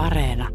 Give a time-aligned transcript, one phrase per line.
[0.00, 0.48] Areena.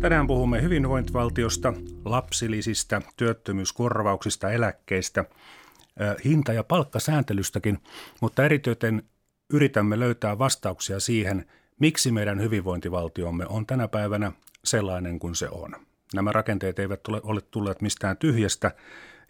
[0.00, 5.24] Tänään puhumme hyvinvointivaltiosta, lapsilisistä, työttömyyskorvauksista, eläkkeistä,
[6.24, 7.78] hinta- ja palkkasääntelystäkin,
[8.20, 9.02] mutta erityisen
[9.52, 11.46] yritämme löytää vastauksia siihen,
[11.80, 14.32] miksi meidän hyvinvointivaltiomme on tänä päivänä
[14.64, 15.70] sellainen kuin se on.
[16.14, 18.72] Nämä rakenteet eivät ole tulleet mistään tyhjästä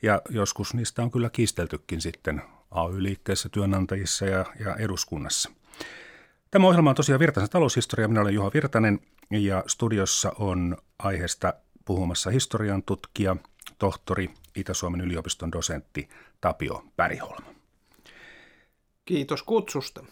[0.02, 5.50] ja joskus niistä on kyllä kiisteltykin sitten AY-liikkeessä, työnantajissa ja, ja eduskunnassa.
[6.50, 8.08] Tämä ohjelma on tosiaan Virtasen taloushistoria.
[8.08, 11.54] Minä olen Juha Virtanen ja studiossa on aiheesta
[11.84, 13.36] puhumassa historian tutkija,
[13.78, 16.08] tohtori, Itä-Suomen yliopiston dosentti
[16.40, 17.54] Tapio Päriholma.
[19.04, 20.04] Kiitos kutsusta.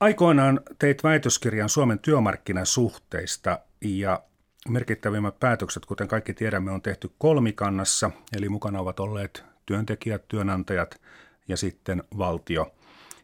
[0.00, 4.22] Aikoinaan teit väitöskirjan Suomen työmarkkinasuhteista ja
[4.68, 11.00] merkittävimmät päätökset, kuten kaikki tiedämme, on tehty kolmikannassa, eli mukana ovat olleet työntekijät, työnantajat
[11.48, 12.74] ja sitten valtio.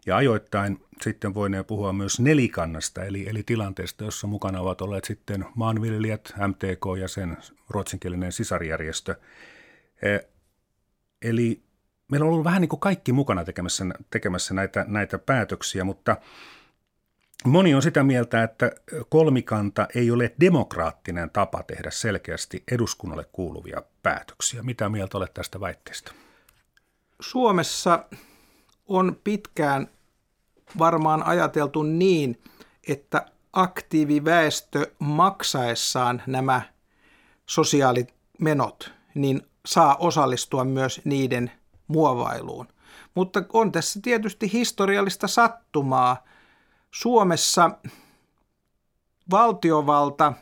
[0.06, 5.44] Ja ajoittain sitten voineen puhua myös nelikannasta, eli, eli tilanteesta, jossa mukana ovat olleet sitten
[5.54, 7.36] maanviljelijät, MTK ja sen
[7.68, 9.14] ruotsinkielinen sisarjärjestö.
[10.02, 10.18] E,
[11.22, 11.62] eli
[12.10, 16.16] meillä on ollut vähän niin kuin kaikki mukana tekemässä, tekemässä näitä, näitä päätöksiä, mutta
[17.44, 18.72] Moni on sitä mieltä, että
[19.08, 24.62] kolmikanta ei ole demokraattinen tapa tehdä selkeästi eduskunnalle kuuluvia päätöksiä.
[24.62, 26.10] Mitä mieltä olet tästä väitteestä?
[27.20, 28.04] Suomessa
[28.86, 29.88] on pitkään
[30.78, 32.42] varmaan ajateltu niin,
[32.88, 36.62] että aktiiviväestö maksaessaan nämä
[37.46, 41.50] sosiaalimenot, niin saa osallistua myös niiden
[41.88, 42.68] muovailuun.
[43.14, 46.24] Mutta on tässä tietysti historiallista sattumaa.
[46.90, 47.70] Suomessa
[49.30, 50.32] valtiovalta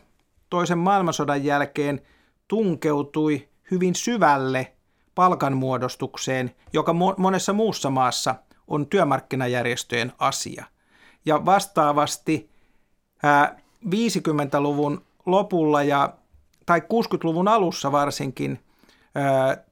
[0.51, 2.03] toisen maailmansodan jälkeen
[2.49, 4.73] tunkeutui hyvin syvälle
[5.15, 8.35] palkanmuodostukseen, joka monessa muussa maassa
[8.69, 10.65] on työmarkkinajärjestöjen asia.
[11.25, 12.51] Ja vastaavasti
[13.87, 16.15] 50-luvun lopulla ja
[16.67, 18.61] tai 60-luvun alussa varsinkin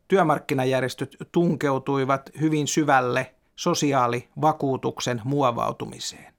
[0.09, 6.34] työmarkkinajärjestöt tunkeutuivat hyvin syvälle sosiaalivakuutuksen muovautumiseen.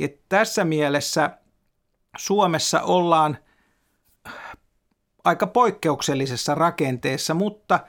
[0.00, 1.30] Et tässä mielessä
[2.16, 3.38] Suomessa ollaan
[5.24, 7.80] aika poikkeuksellisessa rakenteessa, mutta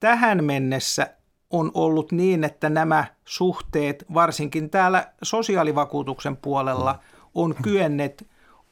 [0.00, 1.14] tähän mennessä
[1.50, 6.98] on ollut niin, että nämä suhteet, varsinkin täällä sosiaalivakuutuksen puolella,
[7.34, 8.26] on kyennet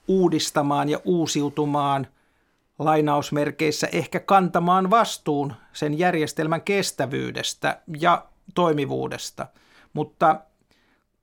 [0.09, 2.07] uudistamaan ja uusiutumaan–
[2.81, 9.47] lainausmerkeissä ehkä kantamaan vastuun sen järjestelmän kestävyydestä ja toimivuudesta.
[9.93, 10.41] Mutta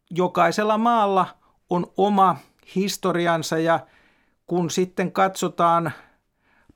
[0.09, 1.27] jokaisella maalla
[1.69, 2.37] on oma
[2.75, 3.79] historiansa ja
[4.47, 5.91] kun sitten katsotaan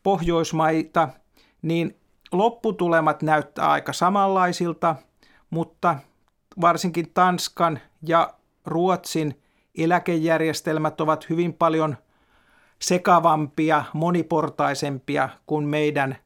[0.03, 1.09] Pohjoismaita,
[1.61, 1.97] niin
[2.31, 4.95] lopputulemat näyttää aika samanlaisilta,
[5.49, 5.95] mutta
[6.61, 8.33] varsinkin Tanskan ja
[8.65, 9.41] Ruotsin
[9.77, 11.97] eläkejärjestelmät ovat hyvin paljon–
[12.81, 16.17] sekavampia, moniportaisempia kuin meidän,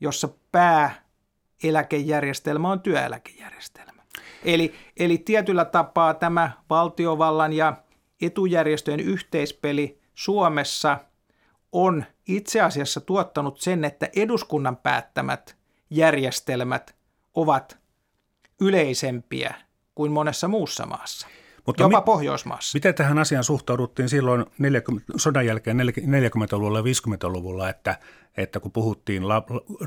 [0.00, 4.02] jossa pääeläkejärjestelmä on työeläkejärjestelmä.
[4.44, 7.76] Eli, eli tietyllä tapaa tämä valtiovallan ja
[8.20, 10.98] etujärjestöjen yhteispeli Suomessa
[11.72, 15.56] on itse asiassa tuottanut sen, että eduskunnan päättämät
[15.90, 16.96] järjestelmät
[17.34, 17.78] ovat
[18.60, 19.54] yleisempiä
[19.94, 21.28] kuin monessa muussa maassa.
[21.66, 22.76] Mutta Jopa mi- Pohjoismaassa.
[22.76, 27.98] Miten tähän asiaan suhtauduttiin silloin 40, sodan jälkeen 40-luvulla ja 50-luvulla, että,
[28.36, 29.42] että kun puhuttiin, la,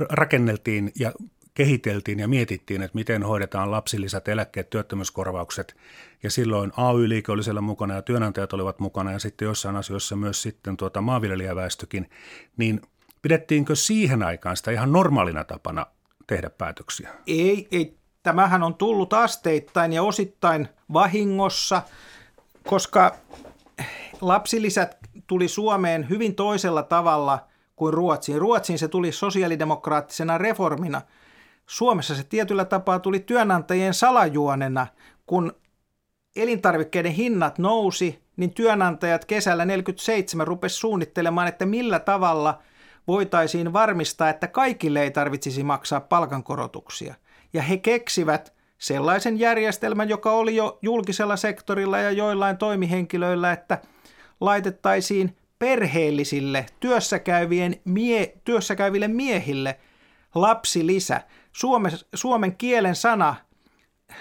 [0.10, 1.12] rakenneltiin ja
[1.60, 5.76] kehiteltiin ja mietittiin, että miten hoidetaan lapsilisät, eläkkeet, työttömyyskorvaukset.
[6.24, 10.42] Ja silloin AY-liike oli siellä mukana ja työnantajat olivat mukana ja sitten jossain asioissa myös
[10.42, 12.10] sitten tuota maanviljelijäväestökin.
[12.58, 12.82] Niin
[13.22, 15.86] pidettiinkö siihen aikaan sitä ihan normaalina tapana
[16.28, 17.10] tehdä päätöksiä?
[17.28, 21.82] Ei, ei Tämähän on tullut asteittain ja osittain vahingossa,
[22.68, 23.16] koska
[24.22, 24.98] lapsilisät
[25.28, 28.40] tuli Suomeen hyvin toisella tavalla kuin Ruotsiin.
[28.40, 31.02] Ruotsiin se tuli sosiaalidemokraattisena reformina.
[31.70, 34.88] Suomessa se tietyllä tapaa tuli työnantajien salajuonena,
[35.26, 35.54] kun
[36.36, 42.60] elintarvikkeiden hinnat nousi, niin työnantajat kesällä 47 rupesi suunnittelemaan, että millä tavalla
[43.08, 47.16] voitaisiin varmistaa, että kaikille ei tarvitsisi maksaa palkankorotuksia–
[47.54, 53.82] ja he keksivät sellaisen järjestelmän, joka oli jo julkisella sektorilla ja joillain toimihenkilöillä, että
[54.40, 59.80] laitettaisiin perheellisille työssäkäyvien mie, työssäkäyville miehille
[60.36, 61.22] lapsilisä.
[61.52, 63.36] Suome, suomen kielen sana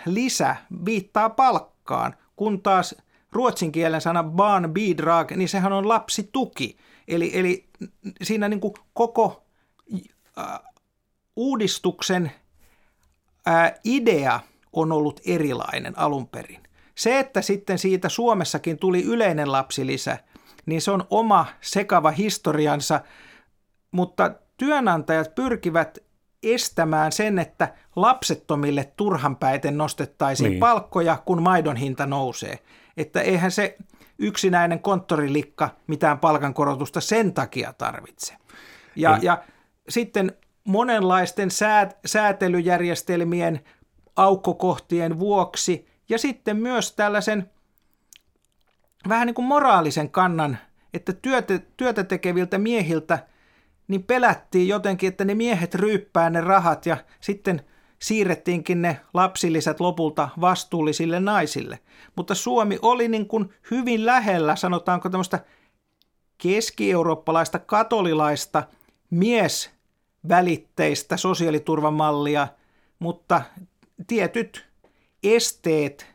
[0.06, 2.94] lisä viittaa palkkaan, kun taas
[3.32, 6.76] ruotsin kielen sana barnbidrag, niin sehän on lapsituki.
[7.08, 7.68] Eli, eli
[8.22, 9.46] siinä niin kuin koko
[10.38, 10.60] äh,
[11.36, 12.32] uudistuksen
[13.46, 14.40] ää, idea
[14.72, 16.62] on ollut erilainen alun perin.
[16.94, 20.18] Se, että sitten siitä Suomessakin tuli yleinen lapsilisä,
[20.66, 23.00] niin se on oma sekava historiansa,
[23.90, 25.98] mutta työnantajat pyrkivät
[26.54, 30.60] estämään sen, että lapsettomille turhanpäiten nostettaisiin niin.
[30.60, 32.58] palkkoja, kun maidon hinta nousee.
[32.96, 33.76] Että eihän se
[34.18, 38.34] yksinäinen konttorilikka mitään palkankorotusta sen takia tarvitse.
[38.96, 39.26] Ja, Eli...
[39.26, 39.42] ja
[39.88, 40.32] sitten
[40.64, 43.60] monenlaisten säät, säätelyjärjestelmien
[44.16, 47.50] aukkokohtien vuoksi ja sitten myös tällaisen
[49.08, 50.58] vähän niin kuin moraalisen kannan,
[50.94, 53.18] että työtä, työtä tekeviltä miehiltä
[53.88, 57.64] niin pelättiin jotenkin, että ne miehet ryyppää ne rahat ja sitten
[57.98, 61.78] siirrettiinkin ne lapsillisät lopulta vastuullisille naisille.
[62.16, 65.40] Mutta Suomi oli niin kuin hyvin lähellä, sanotaanko tämmöistä
[66.38, 68.62] keski-eurooppalaista katolilaista
[69.10, 72.48] miesvälitteistä sosiaaliturvamallia,
[72.98, 73.42] mutta
[74.06, 74.68] tietyt
[75.22, 76.06] esteet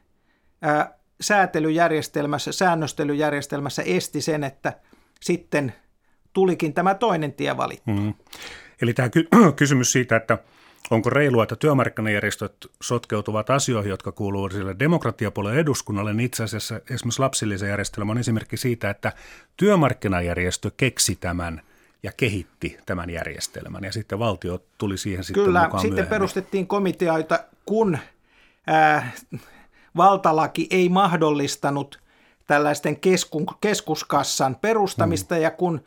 [0.61, 4.73] ää, säätelyjärjestelmässä, säännöstelyjärjestelmässä esti sen, että
[5.21, 5.73] sitten
[6.33, 7.91] tulikin tämä toinen tie valittu.
[7.91, 8.13] Mm.
[8.81, 10.37] Eli tämä ky- kysymys siitä, että
[10.91, 17.19] onko reilua, että työmarkkinajärjestöt sotkeutuvat asioihin, jotka kuuluvat sille demokratiapuolen eduskunnalle, niin itse asiassa esimerkiksi
[17.19, 19.13] lapsillisen järjestelmä on esimerkki siitä, että
[19.57, 21.61] työmarkkinajärjestö keksi tämän
[22.03, 26.09] ja kehitti tämän järjestelmän ja sitten valtio tuli siihen sitten Kyllä, mukaan sitten myöhemmin.
[26.09, 27.97] perustettiin komiteoita, kun
[28.67, 29.11] ää,
[29.97, 31.99] valtalaki ei mahdollistanut
[32.47, 35.41] tällaisten kesku, keskuskassan perustamista mm.
[35.41, 35.81] ja kun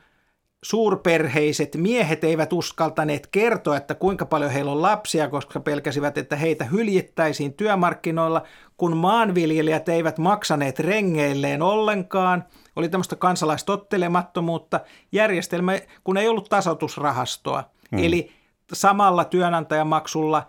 [0.68, 6.64] suurperheiset miehet eivät uskaltaneet kertoa, että kuinka paljon heillä on lapsia, koska pelkäsivät, että heitä
[6.64, 8.42] hyljittäisiin työmarkkinoilla,
[8.76, 12.44] kun maanviljelijät eivät maksaneet rengeilleen ollenkaan.
[12.76, 14.80] Oli tämmöistä kansalaistottelemattomuutta.
[15.12, 17.64] Järjestelmä, kun ei ollut tasoitusrahastoa.
[17.90, 18.04] Hmm.
[18.04, 18.32] Eli
[18.72, 20.46] samalla työnantajamaksulla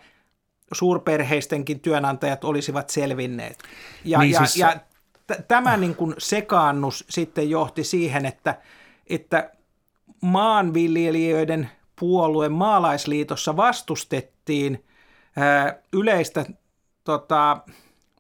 [0.73, 3.57] suurperheistenkin työnantajat olisivat selvinneet.
[4.05, 4.57] Ja, niin ja, siis...
[4.57, 4.79] ja
[5.27, 8.55] t- tämä niin kuin sekaannus sitten johti siihen, että,
[9.07, 9.51] että
[10.21, 11.69] maanviljelijöiden
[11.99, 14.85] puolue maalaisliitossa vastustettiin
[15.93, 16.45] yleistä
[17.03, 17.57] tota,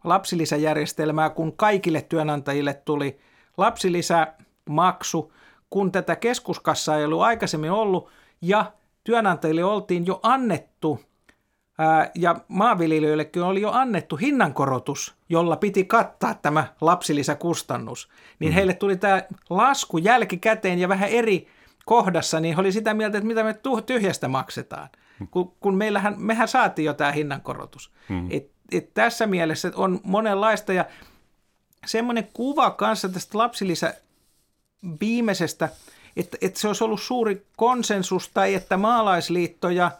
[0.03, 3.19] lapsilisäjärjestelmää, kun kaikille työnantajille tuli
[3.57, 5.33] lapsilisämaksu,
[5.69, 8.09] kun tätä keskuskassaa ei ollut aikaisemmin ollut
[8.41, 8.71] ja
[9.03, 10.99] työnantajille oltiin jo annettu
[12.15, 18.09] ja maanviljelijöillekin oli jo annettu hinnankorotus, jolla piti kattaa tämä lapsilisäkustannus,
[18.39, 18.55] niin mm.
[18.55, 21.47] heille tuli tämä lasku jälkikäteen ja vähän eri
[21.87, 23.55] kohdassa, niin oli sitä mieltä, että mitä me
[23.85, 24.89] tyhjästä maksetaan.
[25.19, 25.27] Hmm.
[25.27, 27.91] Kun, kun meillähän, mehän saatiin jo tämä hinnankorotus.
[28.09, 28.27] Hmm.
[28.29, 30.85] Et, et tässä mielessä on monenlaista ja
[31.85, 33.93] semmoinen kuva kanssa tästä lapsilisä
[35.01, 35.69] viimeisestä,
[36.17, 39.91] että, että se olisi ollut suuri konsensus tai että maalaisliitto ja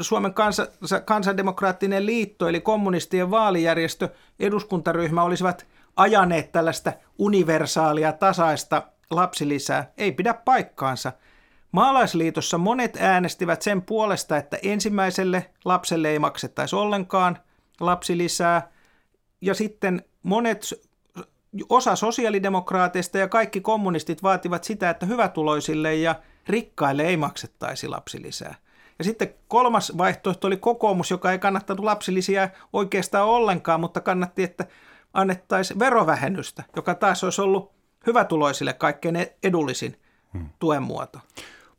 [0.00, 0.66] Suomen kansa,
[1.04, 4.08] kansandemokraattinen liitto eli kommunistien vaalijärjestö,
[4.40, 5.66] eduskuntaryhmä olisivat
[5.96, 8.82] ajaneet tällaista universaalia tasaista
[9.14, 11.12] lapsilisää ei pidä paikkaansa.
[11.72, 17.38] Maalaisliitossa monet äänestivät sen puolesta, että ensimmäiselle lapselle ei maksettaisi ollenkaan
[17.80, 18.72] lapsilisää,
[19.40, 20.74] ja sitten monet,
[21.68, 26.14] osa sosiaalidemokraateista ja kaikki kommunistit vaativat sitä, että hyvätuloisille ja
[26.48, 28.54] rikkaille ei maksettaisi lapsilisää.
[28.98, 34.66] Ja sitten kolmas vaihtoehto oli kokoomus, joka ei kannattanut lapsilisiä oikeastaan ollenkaan, mutta kannatti, että
[35.14, 37.72] annettaisiin verovähennystä, joka taas olisi ollut
[38.06, 40.00] hyvätuloisille kaikkein edullisin
[40.32, 40.48] hmm.
[40.58, 41.18] tuen muoto.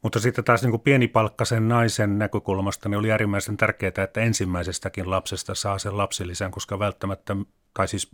[0.01, 5.55] Mutta sitten taas niin kuin pienipalkkaisen naisen näkökulmasta niin oli äärimmäisen tärkeää, että ensimmäisestäkin lapsesta
[5.55, 7.35] saa sen lapsilisän, koska välttämättä,
[7.73, 8.11] tai siis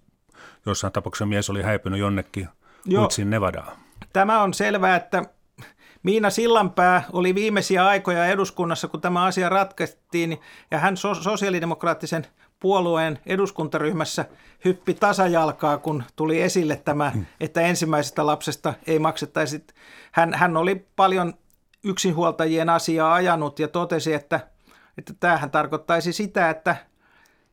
[0.65, 2.49] jossain tapauksessa mies oli häipynyt jonnekin
[2.97, 3.77] Uitsin Nevadaan.
[4.13, 5.23] Tämä on selvää, että
[6.03, 10.39] Miina Sillanpää oli viimeisiä aikoja eduskunnassa, kun tämä asia ratkaistiin,
[10.71, 12.27] ja hän sosiaalidemokraattisen
[12.59, 14.25] puolueen eduskuntaryhmässä
[14.65, 17.25] hyppi tasajalkaa, kun tuli esille tämä, mm.
[17.39, 19.63] että ensimmäisestä lapsesta ei maksettaisi.
[20.11, 21.33] Hän, hän oli paljon
[21.83, 24.39] yksinhuoltajien asiaa ajanut ja totesi, että,
[24.97, 26.75] että tämähän tarkoittaisi sitä, että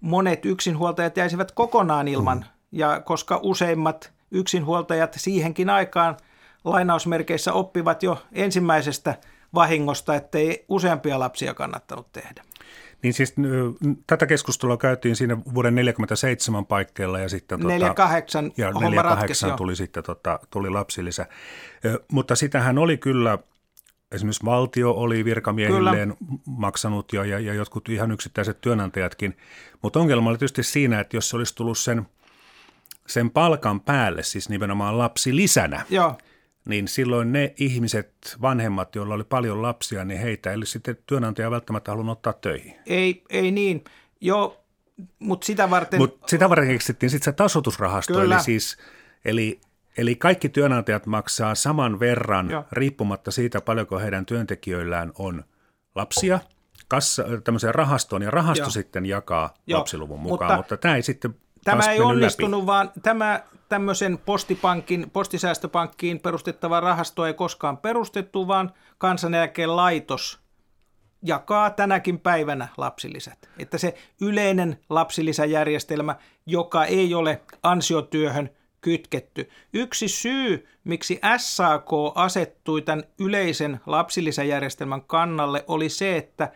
[0.01, 2.45] monet yksinhuoltajat jäisivät kokonaan ilman, mm.
[2.73, 6.17] ja koska useimmat yksinhuoltajat siihenkin aikaan
[6.65, 9.15] lainausmerkeissä oppivat jo ensimmäisestä
[9.55, 12.43] vahingosta, ettei useampia lapsia kannattanut tehdä.
[13.03, 13.35] Niin siis
[14.07, 17.61] tätä keskustelua käytiin siinä vuoden 47 paikkeilla ja sitten...
[17.61, 21.27] 48 tota, ja 48 tuli sitten tota, tuli lapsilisä.
[22.13, 23.39] Mutta sitähän oli kyllä,
[24.13, 26.41] esimerkiksi valtio oli virkamiehilleen kyllä.
[26.47, 29.37] maksanut ja, ja, ja jotkut ihan yksittäiset työnantajatkin.
[29.83, 32.07] Mutta ongelma oli tietysti siinä, että jos se olisi tullut sen,
[33.07, 36.19] sen palkan päälle, siis nimenomaan lapsilisänä, Joo
[36.67, 41.91] niin silloin ne ihmiset, vanhemmat, joilla oli paljon lapsia, niin heitä eli sitten työnantaja välttämättä
[41.91, 42.75] halunnut ottaa töihin.
[42.87, 43.85] Ei, ei niin.
[44.21, 44.65] Joo,
[45.19, 46.01] mutta sitä varten...
[46.01, 48.35] Mut sitä varten keksittiin sitten se tasotusrahasto, Kyllä.
[48.35, 48.77] eli siis,
[49.25, 49.61] eli
[49.99, 52.65] Eli kaikki työnantajat maksaa saman verran Joo.
[52.73, 55.45] riippumatta siitä, paljonko heidän työntekijöillään on
[55.95, 56.41] lapsia
[56.89, 58.71] kassa, tämmöiseen rahastoon, ja rahasto Joo.
[58.71, 59.79] sitten jakaa Joo.
[59.79, 62.67] lapsiluvun mukaan, mutta, mutta tämä ei sitten Tämä ei onnistunut, läpi.
[62.67, 70.41] vaan tämä tämmöisen postipankin, postisäästöpankkiin perustettava rahasto ei koskaan perustettu, vaan kansaneläkelaitos
[71.23, 73.49] jakaa tänäkin päivänä lapsilisät.
[73.59, 79.51] Että se yleinen lapsilisäjärjestelmä, joka ei ole ansiotyöhön kytketty.
[79.73, 86.53] Yksi syy, miksi SAK asettui tämän yleisen lapsilisäjärjestelmän kannalle, oli se, että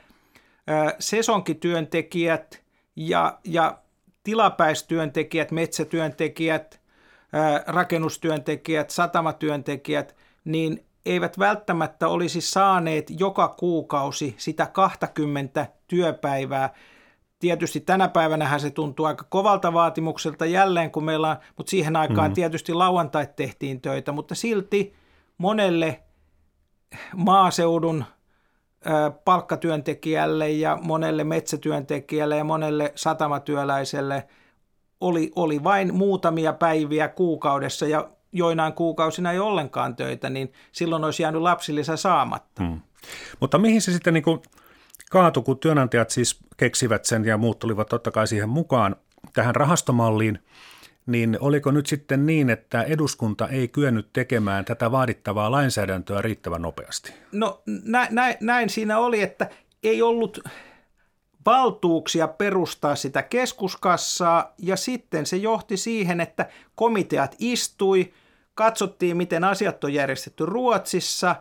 [0.98, 2.62] sesonkityöntekijät
[2.96, 3.78] ja, ja
[4.24, 6.79] tilapäistyöntekijät, metsätyöntekijät,
[7.66, 16.74] rakennustyöntekijät, satamatyöntekijät, niin eivät välttämättä olisi saaneet joka kuukausi sitä 20 työpäivää.
[17.38, 22.30] Tietysti tänä päivänä se tuntuu aika kovalta vaatimukselta jälleen, kun meillä on, mutta siihen aikaan
[22.30, 22.34] mm.
[22.34, 24.94] tietysti lauantait tehtiin töitä, mutta silti
[25.38, 26.00] monelle
[27.16, 28.04] maaseudun
[29.24, 34.28] palkkatyöntekijälle ja monelle metsätyöntekijälle ja monelle satamatyöläiselle
[35.00, 41.22] oli, oli vain muutamia päiviä kuukaudessa ja joinain kuukausina ei ollenkaan töitä, niin silloin olisi
[41.22, 42.64] jäänyt lapsilisä saamatta.
[42.64, 42.80] Hmm.
[43.40, 44.42] Mutta mihin se sitten niin kuin
[45.10, 48.96] kaatui, kun työnantajat siis keksivät sen ja muut tulivat totta kai siihen mukaan
[49.34, 50.38] tähän rahastomalliin–
[51.06, 57.12] niin oliko nyt sitten niin, että eduskunta ei kyennyt tekemään tätä vaadittavaa lainsäädäntöä riittävän nopeasti?
[57.32, 59.50] No nä, nä, näin siinä oli, että
[59.82, 60.40] ei ollut
[61.46, 68.12] valtuuksia perustaa sitä keskuskassaa ja sitten se johti siihen, että komiteat istui,
[68.54, 71.36] katsottiin miten asiat on järjestetty Ruotsissa,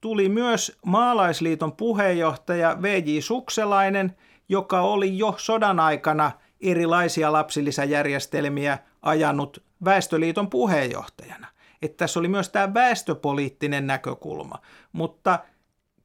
[0.00, 3.20] tuli myös maalaisliiton puheenjohtaja V.J.
[3.20, 4.16] Sukselainen,
[4.48, 11.46] joka oli jo sodan aikana– erilaisia lapsilisäjärjestelmiä ajanut Väestöliiton puheenjohtajana.
[11.82, 14.58] Että tässä oli myös tämä väestöpoliittinen näkökulma.
[14.92, 15.38] Mutta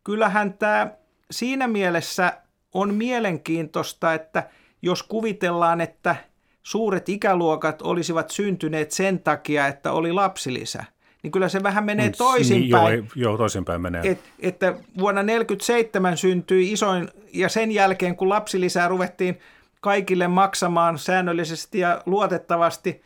[0.03, 0.91] kyllähän tämä
[1.31, 2.41] siinä mielessä
[2.73, 4.49] on mielenkiintoista, että
[4.81, 6.15] jos kuvitellaan, että
[6.63, 10.85] suuret ikäluokat olisivat syntyneet sen takia, että oli lapsilisä,
[11.23, 12.99] niin kyllä se vähän menee toisinpäin.
[12.99, 14.01] Niin, joo, joo, toisinpäin menee.
[14.11, 19.39] Et, että vuonna 1947 syntyi isoin, ja sen jälkeen kun lapsilisää ruvettiin
[19.81, 23.01] kaikille maksamaan säännöllisesti ja luotettavasti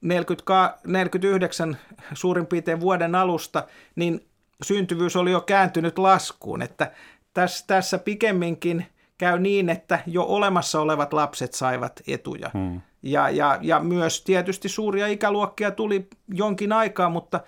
[0.00, 1.76] 49
[2.14, 4.26] suurin piirtein vuoden alusta, niin
[4.62, 6.62] syntyvyys oli jo kääntynyt laskuun.
[6.62, 6.92] Että
[7.34, 8.86] tässä, tässä pikemminkin
[9.20, 12.50] käy niin, että jo olemassa olevat lapset saivat etuja.
[12.54, 12.80] Hmm.
[13.02, 17.40] Ja, ja, ja myös tietysti suuria ikäluokkia tuli jonkin aikaa, mutta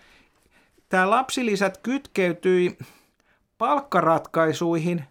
[0.89, 2.79] tämä lapsilisät kytkeytyi
[3.59, 5.05] palkkaratkaisuihin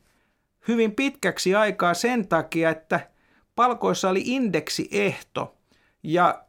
[0.68, 3.00] hyvin pitkäksi aikaa sen takia, että–
[3.56, 5.56] palkoissa oli indeksiehto
[6.04, 6.44] ja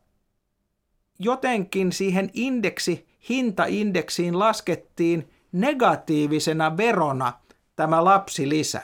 [1.19, 7.33] jotenkin siihen indeksi, hintaindeksiin laskettiin negatiivisena verona
[7.77, 8.83] tämä lapsilisä.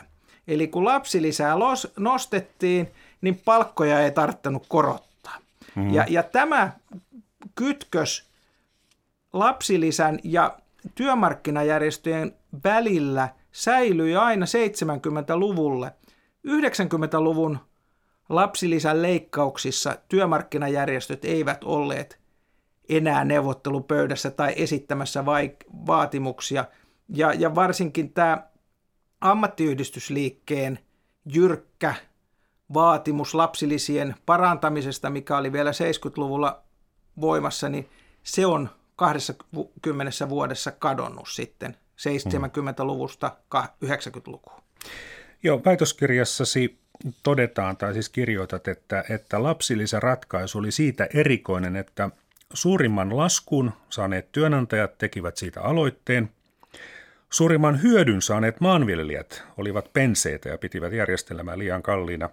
[0.49, 1.55] Eli kun lapsilisää
[1.97, 2.89] nostettiin,
[3.21, 5.37] niin palkkoja ei tarttanut korottaa.
[5.75, 5.95] Mm.
[5.95, 6.73] Ja, ja tämä
[7.55, 8.29] kytkös
[9.33, 10.59] lapsilisän ja
[10.95, 15.93] työmarkkinajärjestöjen välillä säilyi aina 70-luvulle.
[16.49, 17.59] 90-luvun
[18.29, 22.19] Lapsilisän leikkauksissa työmarkkinajärjestöt eivät olleet
[22.89, 26.65] enää neuvottelupöydässä tai esittämässä vaik- vaatimuksia.
[27.09, 28.48] Ja, ja varsinkin tämä
[29.21, 30.79] ammattiyhdistysliikkeen
[31.33, 31.95] jyrkkä
[32.75, 36.63] vaatimus lapsilisien parantamisesta, mikä oli vielä 70-luvulla
[37.21, 37.89] voimassa, niin
[38.23, 43.37] se on 20 vuodessa kadonnut sitten 70-luvusta
[43.85, 44.63] 90-lukuun.
[45.43, 46.79] Joo, väitöskirjassasi
[47.23, 52.11] todetaan tai siis kirjoitat, että, että lapsilisäratkaisu oli siitä erikoinen, että
[52.55, 56.31] suurimman laskun saaneet työnantajat tekivät siitä aloitteen.
[57.31, 62.31] Suurimman hyödyn saaneet maanviljelijät olivat penseitä ja pitivät järjestelmää liian kalliina.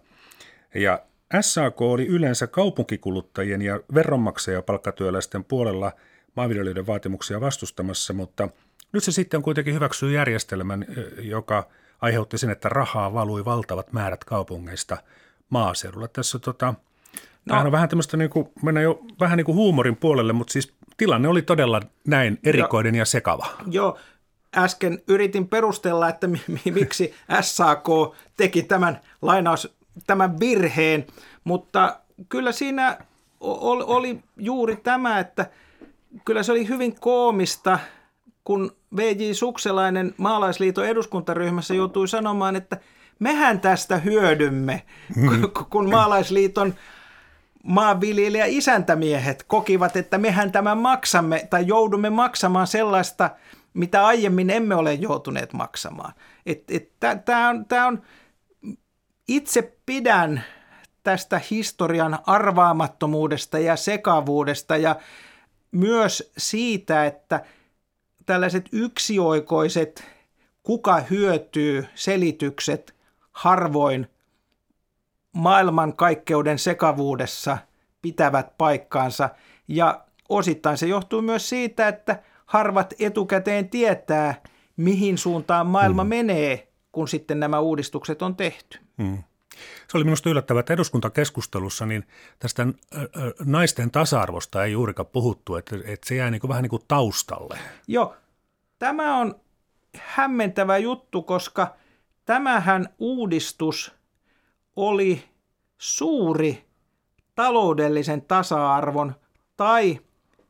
[0.76, 1.02] Ja
[1.42, 5.92] SAK oli yleensä kaupunkikuluttajien ja veronmaksajapalkkatyöläisten puolella
[6.36, 8.50] maanviljelijöiden vaatimuksia vastustamassa, mutta
[8.92, 10.86] nyt se sitten kuitenkin hyväksyy järjestelmän,
[11.18, 11.64] joka–
[12.02, 14.98] aiheutti sen, että rahaa valui valtavat määrät kaupungeista
[15.50, 16.08] maaseudulla.
[16.08, 16.74] Tässä tota,
[17.46, 17.60] no.
[17.60, 21.28] on vähän tämmöistä, niin kuin, mennään jo vähän niin kuin huumorin puolelle, mutta siis tilanne
[21.28, 23.48] oli todella näin erikoinen jo, ja sekava.
[23.72, 23.98] Joo,
[24.58, 26.28] äsken yritin perustella, että
[26.74, 27.88] miksi SAK
[28.38, 29.76] teki tämän lainaus,
[30.08, 31.06] tämän virheen,
[31.44, 32.98] mutta kyllä siinä
[33.40, 35.46] oli juuri tämä, että
[36.26, 37.80] kyllä se oli hyvin koomista,
[38.44, 42.78] kun VJ Sukselainen maalaisliiton eduskuntaryhmässä joutui sanomaan, että
[43.20, 44.82] mehän tästä hyödymme,
[45.16, 45.30] mm.
[45.70, 46.74] kun maalaisliiton
[47.64, 53.30] maanviljelijä isäntämiehet kokivat, että mehän tämän maksamme tai joudumme maksamaan sellaista,
[53.76, 56.14] mitä aiemmin emme ole joutuneet maksamaan.
[57.26, 58.02] Tämä on, on,
[59.28, 60.44] itse pidän
[61.04, 64.96] tästä historian arvaamattomuudesta ja sekavuudesta ja
[65.72, 67.46] myös siitä, että
[68.26, 70.04] tällaiset yksioikoiset
[70.64, 72.96] kuka hyötyy selitykset
[73.32, 74.08] harvoin
[75.32, 77.58] maailmankaikkeuden sekavuudessa
[78.02, 79.30] pitävät paikkaansa
[79.68, 84.42] ja osittain se johtuu myös siitä, että harvat etukäteen tietää,
[84.78, 86.08] mihin suuntaan maailma mm.
[86.08, 88.80] menee, kun sitten nämä uudistukset on tehty.
[88.98, 89.24] Mm.
[89.88, 92.08] Se oli minusta yllättävää, että eduskuntakeskustelussa niin
[92.40, 92.68] tästä
[93.46, 97.60] naisten tasa-arvosta ei juurikaan puhuttu, että, että se jää niin kuin vähän niin kuin taustalle.
[97.88, 98.16] Joo,
[98.80, 99.36] tämä on
[99.98, 101.76] hämmentävä juttu, koska
[102.26, 103.96] tämähän uudistus
[104.76, 105.24] oli
[105.78, 106.66] suuri
[107.36, 109.16] taloudellisen tasa-arvon
[109.58, 110.00] tai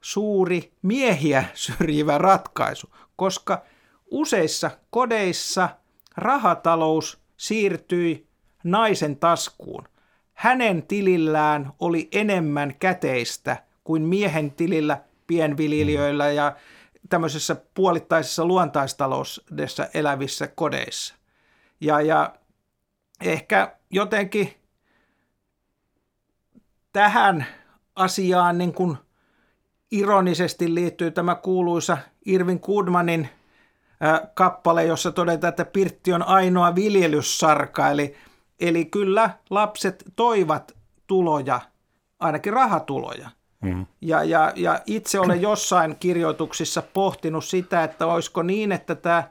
[0.06, 3.64] suuri miehiä syrjivä ratkaisu, koska
[4.12, 5.70] useissa kodeissa
[6.18, 8.28] rahatalous siirtyi
[8.64, 9.88] naisen taskuun.
[10.34, 16.56] Hänen tilillään oli enemmän käteistä kuin miehen tilillä pienviljelijöillä ja
[17.10, 21.16] tämmöisessä puolittaisessa luontaistaloudessa elävissä kodeissa.
[21.82, 22.36] Ja, ja
[23.22, 24.54] ehkä jotenkin
[26.94, 27.46] tähän
[27.96, 28.98] asiaan niin kuin
[29.98, 33.30] ironisesti liittyy tämä kuuluisa Irvin Kudmanin
[34.34, 38.16] kappale, jossa todetaan, että Pirtti on ainoa viljelyssarka, eli
[38.60, 40.75] Eli kyllä lapset toivat
[41.08, 41.62] tuloja,
[42.20, 43.30] ainakin rahatuloja.
[43.62, 43.86] Mm.
[44.02, 49.24] Ja, ja, ja itse olen jossain kirjoituksissa pohtinut sitä, että olisiko niin, että tämä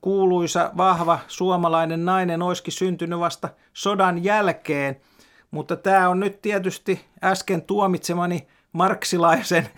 [0.00, 5.00] kuuluisa vahva suomalainen nainen olisikin syntynyt vasta sodan jälkeen,
[5.50, 9.68] mutta tämä on nyt tietysti äsken tuomitsemani marksilaisen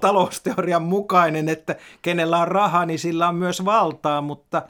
[0.00, 4.62] talousteorian mukainen, että kenellä on raha, niin sillä on myös valtaa, mutta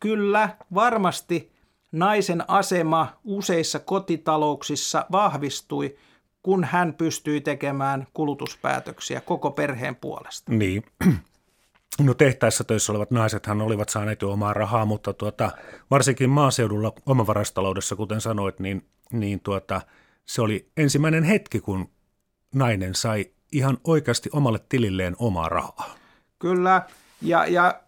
[0.00, 1.52] kyllä varmasti
[1.92, 5.96] naisen asema useissa kotitalouksissa vahvistui,
[6.42, 10.52] kun hän pystyi tekemään kulutuspäätöksiä koko perheen puolesta.
[10.52, 10.82] Niin.
[12.04, 15.50] No tehtäessä töissä olevat naisethan olivat saaneet jo omaa rahaa, mutta tuota,
[15.90, 19.80] varsinkin maaseudulla omavarastaloudessa, kuten sanoit, niin, niin tuota,
[20.26, 21.90] se oli ensimmäinen hetki, kun
[22.54, 25.94] nainen sai ihan oikeasti omalle tililleen omaa rahaa.
[26.38, 26.82] Kyllä,
[27.22, 27.80] ja, ja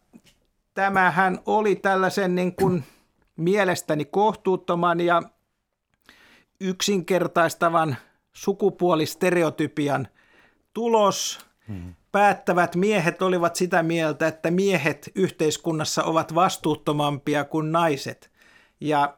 [0.74, 2.84] tämähän oli tällaisen niin kuin
[3.36, 5.22] mielestäni kohtuuttoman ja
[6.60, 7.96] yksinkertaistavan
[8.32, 10.08] sukupuolistereotypian
[10.74, 11.46] tulos.
[11.68, 11.94] Hmm.
[12.12, 18.32] Päättävät miehet olivat sitä mieltä, että miehet yhteiskunnassa ovat vastuuttomampia kuin naiset.
[18.80, 19.16] Ja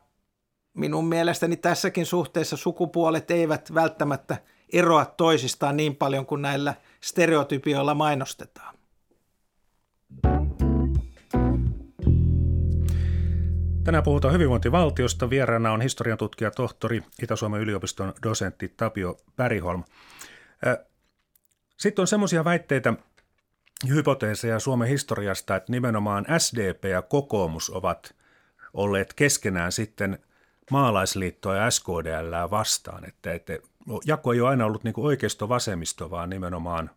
[0.74, 4.37] minun mielestäni tässäkin suhteessa sukupuolet eivät välttämättä
[4.72, 8.74] eroa toisistaan niin paljon kuin näillä stereotypioilla mainostetaan.
[13.85, 15.31] Tänään puhutaan hyvinvointivaltiosta.
[15.31, 19.85] Vieraana on historian tutkija tohtori Itä-Suomen yliopiston dosentti Tapio Päriholm.
[21.77, 22.94] Sitten on semmoisia väitteitä,
[23.88, 28.14] hypoteeseja Suomen historiasta, että nimenomaan SDP ja kokoomus ovat
[28.74, 30.18] olleet keskenään sitten
[30.70, 33.09] maalaisliittoa ja SKDL vastaan.
[33.09, 33.59] Että, että
[34.05, 36.90] jako ei ole aina ollut niin oikeisto-vasemmisto, vaan nimenomaan,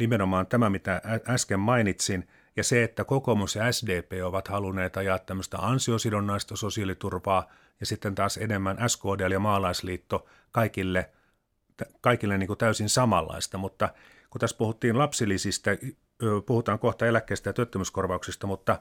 [0.00, 5.58] nimenomaan tämä, mitä äsken mainitsin– ja se, että kokoomus ja SDP ovat halunneet ajaa tämmöistä
[5.58, 11.10] ansiosidonnaista sosiaaliturvaa ja sitten taas enemmän SKDL ja maalaisliitto kaikille,
[12.00, 13.88] kaikille niin kuin täysin samanlaista, mutta
[14.30, 15.70] kun tässä puhuttiin lapsilisistä,
[16.46, 18.80] puhutaan kohta eläkkeestä ja työttömyyskorvauksista, mutta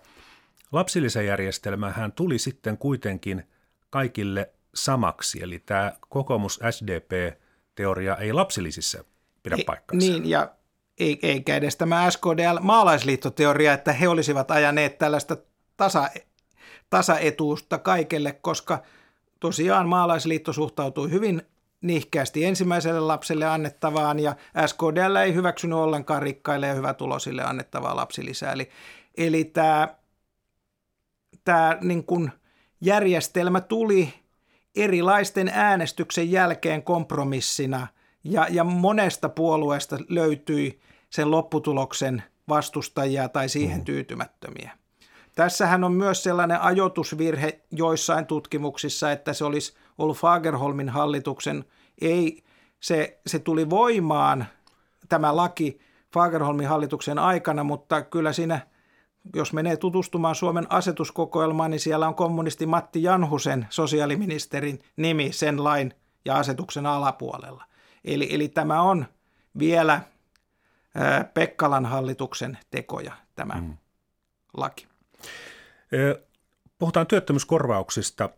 [0.71, 3.43] lapsilisäjärjestelmähän tuli sitten kuitenkin
[3.89, 9.03] kaikille samaksi, eli tämä kokoomus SDP-teoria ei lapsilisissä
[9.43, 10.11] pidä paikkaansa.
[10.11, 10.51] Niin, ja
[10.99, 15.37] eikä edes tämä SKDL-maalaisliittoteoria, että he olisivat ajaneet tällaista
[15.77, 16.09] tasa,
[16.89, 18.83] tasaetuusta kaikelle, koska
[19.39, 21.41] tosiaan maalaisliitto suhtautui hyvin
[21.81, 24.35] nihkeästi ensimmäiselle lapselle annettavaan ja
[24.65, 28.53] SKDL ei hyväksynyt ollenkaan rikkaille ja hyvätulosille annettavaa lapsilisää.
[28.53, 28.69] Eli,
[29.17, 29.95] eli tämä,
[31.43, 32.31] tämä niin kuin
[32.81, 34.13] järjestelmä tuli
[34.75, 37.87] erilaisten äänestyksen jälkeen kompromissina
[38.23, 43.85] ja, ja monesta puolueesta löytyi sen lopputuloksen vastustajia tai siihen mm.
[43.85, 44.71] tyytymättömiä.
[45.35, 51.65] Tässähän on myös sellainen ajoitusvirhe joissain tutkimuksissa, että se olisi ollut Fagerholmin hallituksen,
[52.01, 52.43] ei,
[52.79, 54.45] se, se tuli voimaan
[55.09, 55.79] tämä laki
[56.13, 58.59] Fagerholmin hallituksen aikana, mutta kyllä siinä,
[59.35, 65.93] jos menee tutustumaan Suomen asetuskokoelmaan, niin siellä on kommunisti Matti Janhusen sosiaaliministerin nimi sen lain
[66.25, 67.63] ja asetuksen alapuolella.
[68.05, 69.05] Eli, eli tämä on
[69.59, 70.01] vielä
[71.33, 73.77] Pekkalan hallituksen tekoja tämä mm.
[74.57, 74.87] laki.
[76.79, 78.29] Puhutaan työttömyyskorvauksista.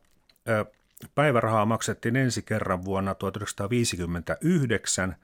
[1.15, 5.15] Päivärahaa maksettiin ensi kerran vuonna 1959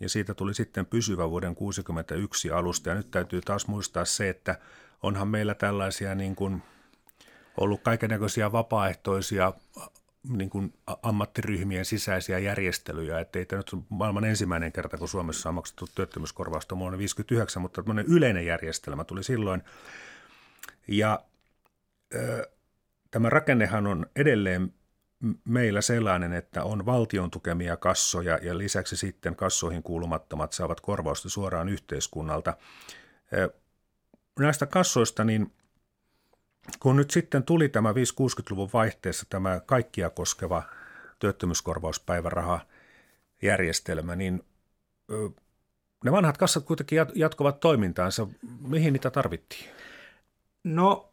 [0.00, 2.88] ja siitä tuli sitten pysyvä vuoden 1961 alusta.
[2.88, 4.58] Ja nyt täytyy taas muistaa se, että
[5.02, 6.62] onhan meillä tällaisia niin kuin
[7.56, 9.52] ollut kaikenlaisia vapaaehtoisia
[10.28, 15.54] niin kuin ammattiryhmien sisäisiä järjestelyjä, että ei tämä nyt maailman ensimmäinen kerta, kun Suomessa on
[15.54, 19.62] maksettu työttömyyskorvausta vuonna 1959, mutta tämmöinen yleinen järjestelmä tuli silloin.
[20.88, 21.24] Ja
[22.14, 22.50] ö,
[23.10, 24.74] tämä rakennehan on edelleen
[25.44, 31.68] meillä sellainen, että on valtion tukemia kassoja ja lisäksi sitten kassoihin kuulumattomat saavat korvausta suoraan
[31.68, 32.56] yhteiskunnalta.
[34.38, 35.52] Näistä kassoista, niin
[36.80, 40.62] kun nyt sitten tuli tämä 5-60-luvun vaihteessa tämä kaikkia koskeva
[41.18, 44.44] työttömyyskorvauspäivärahajärjestelmä, niin
[46.04, 48.26] ne vanhat kassat kuitenkin jatkuvat toimintaansa.
[48.60, 49.70] Mihin niitä tarvittiin?
[50.64, 51.12] No,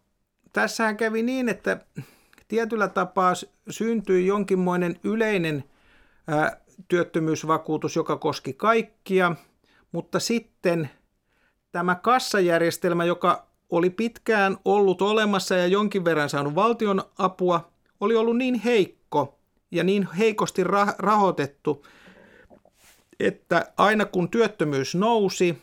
[0.53, 1.85] tässähän kävi niin, että
[2.47, 3.33] tietyllä tapaa
[3.69, 5.63] syntyi jonkinmoinen yleinen
[6.87, 9.35] työttömyysvakuutus, joka koski kaikkia,
[9.91, 10.89] mutta sitten
[11.77, 18.37] tämä kassajärjestelmä, joka oli pitkään ollut olemassa ja jonkin verran saanut valtion apua, oli ollut
[18.37, 19.39] niin heikko
[19.71, 20.63] ja niin heikosti
[20.97, 21.85] rahoitettu,
[23.19, 25.57] että aina kun työttömyys nousi,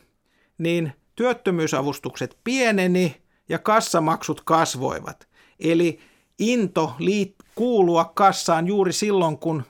[0.57, 5.27] niin työttömyysavustukset pieneni ja kassamaksut kasvoivat.
[5.59, 5.99] Eli
[6.39, 9.63] into liit, kuulua kassaan juuri silloin, kun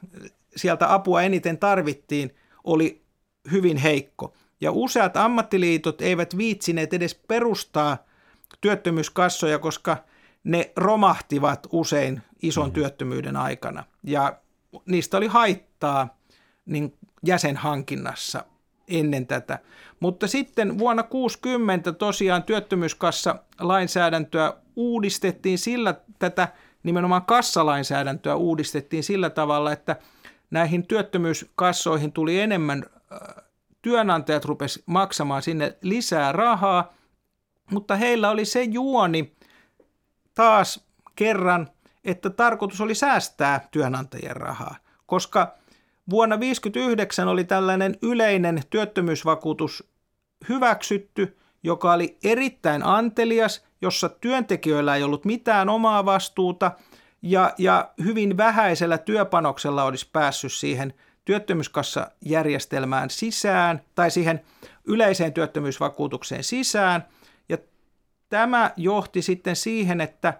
[0.55, 3.01] sieltä apua eniten tarvittiin, oli
[3.51, 4.33] hyvin heikko.
[4.65, 7.97] Ja useat ammattiliitot eivät viitsineet edes perustaa
[8.61, 9.97] työttömyyskassoja, koska
[10.43, 12.73] ne romahtivat usein ison mm.
[12.73, 13.83] työttömyyden aikana.
[14.03, 14.37] Ja
[14.85, 16.17] niistä oli haittaa
[16.65, 18.45] niin jäsenhankinnassa
[18.87, 19.59] ennen tätä.
[19.99, 26.47] Mutta sitten vuonna 60 tosiaan työttömyyskassa lainsäädäntöä uudistettiin sillä, tätä
[26.83, 29.95] nimenomaan kassalainsäädäntöä uudistettiin sillä tavalla, että
[30.51, 32.85] näihin työttömyyskassoihin tuli enemmän,
[33.85, 36.93] työnantajat rupesivat maksamaan sinne lisää rahaa,
[37.71, 39.35] mutta heillä oli se juoni
[40.35, 41.69] taas kerran,
[42.03, 45.55] että tarkoitus oli säästää työnantajien rahaa, koska
[46.09, 49.89] vuonna 1959 oli tällainen yleinen työttömyysvakuutus
[50.49, 56.71] hyväksytty, joka oli erittäin antelias jossa työntekijöillä ei ollut mitään omaa vastuuta
[57.21, 60.93] ja, ja hyvin vähäisellä työpanoksella olisi päässyt siihen
[61.25, 64.41] työttömyyskassajärjestelmään sisään tai siihen
[64.85, 67.05] yleiseen työttömyysvakuutukseen sisään.
[67.49, 67.57] Ja
[68.29, 70.33] tämä johti sitten siihen, että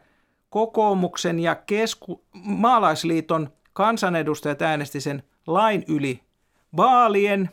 [0.50, 6.19] kokoomuksen ja kesku- maalaisliiton kansanedustajat äänesti sen lain yli
[6.78, 7.50] vaalien.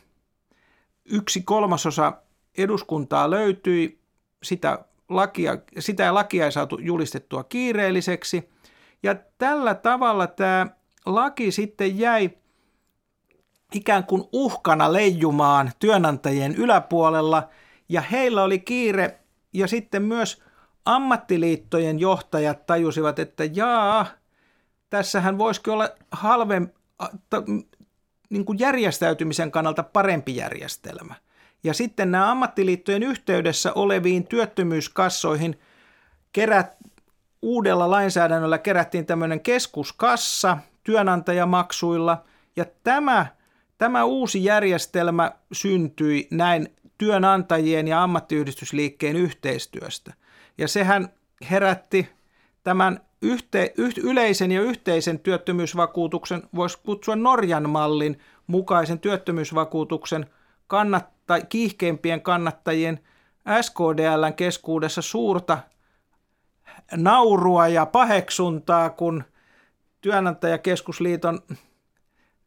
[1.05, 2.13] Yksi kolmasosa
[2.57, 3.99] eduskuntaa löytyi,
[4.43, 8.49] sitä lakia, sitä lakia ei saatu julistettua kiireelliseksi.
[9.03, 10.67] Ja tällä tavalla tämä
[11.05, 12.29] laki sitten jäi
[13.75, 17.49] ikään kuin uhkana leijumaan työnantajien yläpuolella
[17.89, 19.19] ja heillä oli kiire
[19.53, 20.43] ja sitten myös
[20.85, 24.05] ammattiliittojen johtajat tajusivat, että jaa,
[24.89, 26.73] tässähän voisikin olla halvempi,
[28.29, 31.15] niin kuin järjestäytymisen kannalta parempi järjestelmä.
[31.63, 35.59] Ja sitten nämä ammattiliittojen yhteydessä oleviin työttömyyskassoihin
[36.33, 36.73] kerät,
[37.41, 42.23] uudella lainsäädännöllä kerättiin tämmöinen keskuskassa työnantajamaksuilla.
[42.55, 43.27] Ja tämä,
[43.77, 50.13] tämä uusi järjestelmä syntyi näin työnantajien ja ammattiyhdistysliikkeen yhteistyöstä.
[50.57, 51.09] Ja sehän
[51.49, 52.09] herätti
[52.63, 60.25] tämän yhte, yh, yleisen ja yhteisen työttömyysvakuutuksen, voisi kutsua Norjan mallin mukaisen työttömyysvakuutuksen
[60.67, 62.99] kannat, tai kiihkeimpien kannattajien
[63.61, 65.57] SKDLn keskuudessa suurta
[66.95, 69.23] naurua ja paheksuntaa, kun
[70.01, 71.39] työnantajakeskusliiton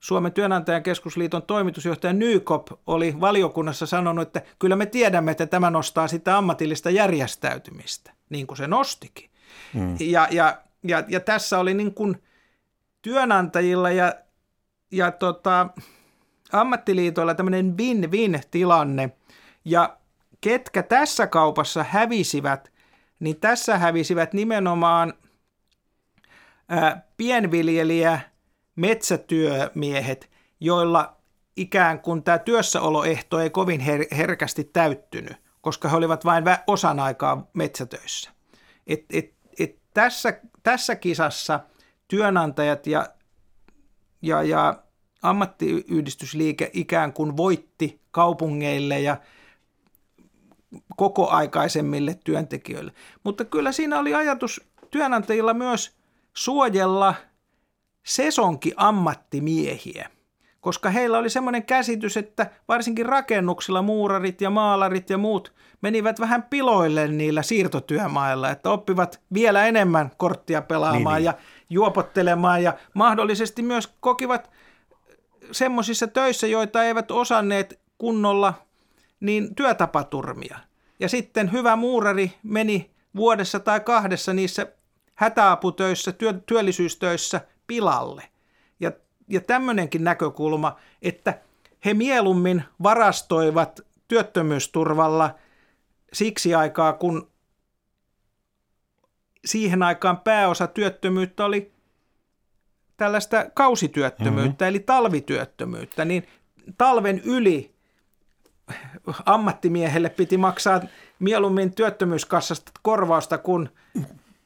[0.00, 6.08] Suomen työnantajan keskusliiton toimitusjohtaja Nykop oli valiokunnassa sanonut, että kyllä me tiedämme, että tämä nostaa
[6.08, 9.30] sitä ammatillista järjestäytymistä, niin kuin se nostikin.
[9.74, 9.96] Mm.
[10.00, 12.22] Ja, ja, ja, ja tässä oli niin kuin
[13.02, 14.14] työnantajilla ja,
[14.92, 15.68] ja tota,
[16.52, 19.10] ammattiliitoilla tämmöinen win-win-tilanne.
[19.64, 19.96] Ja
[20.40, 22.72] ketkä tässä kaupassa hävisivät,
[23.20, 25.14] niin tässä hävisivät nimenomaan
[26.68, 28.20] ää, pienviljelijä,
[28.76, 31.16] metsätyömiehet, joilla
[31.56, 37.50] ikään kuin tämä työssäoloehto ei kovin her- herkästi täyttynyt, koska he olivat vain osan aikaa
[37.52, 38.30] metsätöissä.
[38.86, 41.60] Et, et, et tässä, tässä kisassa
[42.08, 43.06] työnantajat ja,
[44.22, 44.82] ja, ja
[45.22, 49.16] ammattiyhdistysliike ikään kuin voitti kaupungeille ja
[50.96, 52.92] koko aikaisemmille työntekijöille.
[53.24, 54.60] Mutta kyllä siinä oli ajatus
[54.90, 55.96] työnantajilla myös
[56.32, 57.14] suojella
[58.06, 60.10] sesonki ammattimiehiä,
[60.60, 66.42] koska heillä oli semmoinen käsitys, että varsinkin rakennuksilla muurarit ja maalarit ja muut menivät vähän
[66.42, 71.40] piloille niillä siirtotyömailla, että oppivat vielä enemmän korttia pelaamaan niin, ja niin.
[71.70, 74.50] juopottelemaan ja mahdollisesti myös kokivat
[75.52, 78.54] semmoisissa töissä, joita eivät osanneet kunnolla,
[79.20, 80.58] niin työtapaturmia.
[81.00, 84.66] Ja sitten hyvä muurari meni vuodessa tai kahdessa niissä
[85.14, 88.22] hätäaputöissä, työ, työllisyystöissä pilalle.
[88.80, 88.92] Ja,
[89.28, 91.38] ja tämmöinenkin näkökulma, että
[91.84, 95.34] he mieluummin varastoivat työttömyysturvalla
[96.12, 97.30] siksi aikaa, kun
[99.44, 101.72] siihen aikaan pääosa työttömyyttä oli
[102.96, 104.68] tällaista kausityöttömyyttä, mm-hmm.
[104.68, 106.28] eli talvityöttömyyttä, niin
[106.78, 107.74] talven yli
[109.26, 110.80] ammattimiehelle piti maksaa
[111.18, 113.68] mieluummin työttömyyskassasta korvausta, kun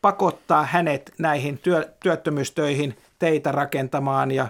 [0.03, 4.49] pakottaa hänet näihin työ, työttömyystöihin teitä rakentamaan ja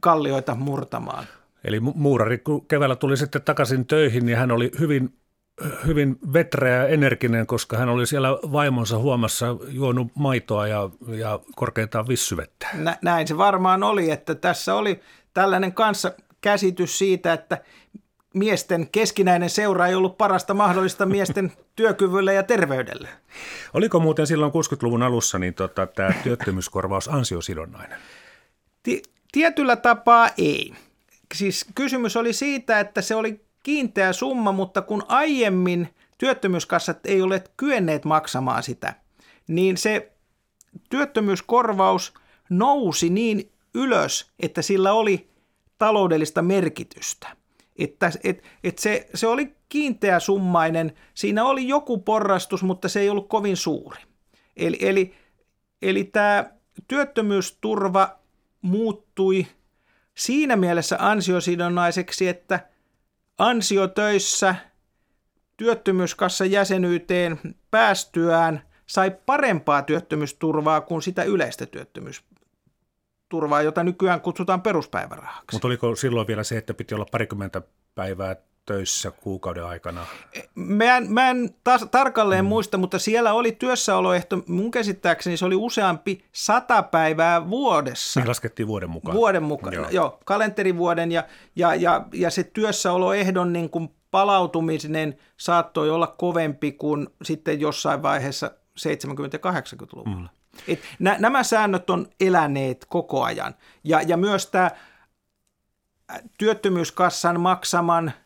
[0.00, 1.24] kallioita murtamaan.
[1.64, 5.18] Eli muurari, kun keväällä tuli sitten takaisin töihin, niin hän oli hyvin,
[5.86, 12.08] hyvin vetreä ja energinen, koska hän oli siellä vaimonsa huomassa juonut maitoa ja, ja korkeintaan
[12.08, 12.68] vissyvettä.
[12.74, 15.00] Nä, näin se varmaan oli, että tässä oli
[15.34, 17.58] tällainen kanssa käsitys siitä, että
[18.38, 23.08] miesten keskinäinen seura ei ollut parasta mahdollista miesten työkyvylle ja terveydelle.
[23.74, 27.98] Oliko muuten silloin 60-luvun alussa niin tota, tämä työttömyyskorvaus ansiosidonnainen?
[29.32, 30.72] Tietyllä tapaa ei.
[31.34, 37.44] Siis kysymys oli siitä, että se oli kiinteä summa, mutta kun aiemmin työttömyyskassat ei ole
[37.56, 38.94] kyenneet maksamaan sitä,
[39.46, 40.12] niin se
[40.90, 42.14] työttömyyskorvaus
[42.50, 45.28] nousi niin ylös, että sillä oli
[45.78, 47.37] taloudellista merkitystä.
[47.78, 53.10] Että, et, et se, se oli kiinteä summainen, siinä oli joku porrastus, mutta se ei
[53.10, 54.00] ollut kovin suuri.
[54.56, 55.14] Eli, eli,
[55.82, 56.44] eli tämä
[56.88, 58.18] työttömyysturva
[58.62, 59.46] muuttui
[60.14, 62.60] siinä mielessä ansiosidonnaiseksi, että
[63.38, 64.54] ansiotöissä
[65.56, 67.38] työttömyyskassan jäsenyyteen
[67.70, 71.66] päästyään sai parempaa työttömyysturvaa kuin sitä yleistä
[73.28, 75.44] työttömyysturvaa, jota nykyään kutsutaan peruspäivärahaksi.
[75.52, 77.62] Mutta oliko silloin vielä se, että piti olla parikymmentä
[77.94, 78.36] päivää
[78.66, 80.06] töissä kuukauden aikana?
[80.54, 82.48] Mä en, mä en taas tarkalleen mm.
[82.48, 88.20] muista, mutta siellä oli työssäoloehto, mun käsittääkseni se oli useampi sata päivää vuodessa.
[88.20, 89.16] Niin laskettiin vuoden mukaan.
[89.16, 91.24] Vuoden mukaan, joo, joo kalenterivuoden ja,
[91.56, 98.50] ja, ja, ja se työssäoloehdon niin kuin palautuminen saattoi olla kovempi kuin sitten jossain vaiheessa
[98.78, 98.90] 70-
[99.32, 100.18] ja 80-luvulla.
[100.18, 100.28] Mm.
[100.68, 103.54] Et nä, nämä säännöt on eläneet koko ajan.
[103.84, 104.70] Ja, ja myös tämä
[106.38, 108.12] työttömyyskassan maksaman–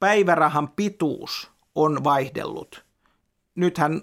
[0.00, 2.84] päivärahan pituus on vaihdellut.
[3.54, 4.02] Nythän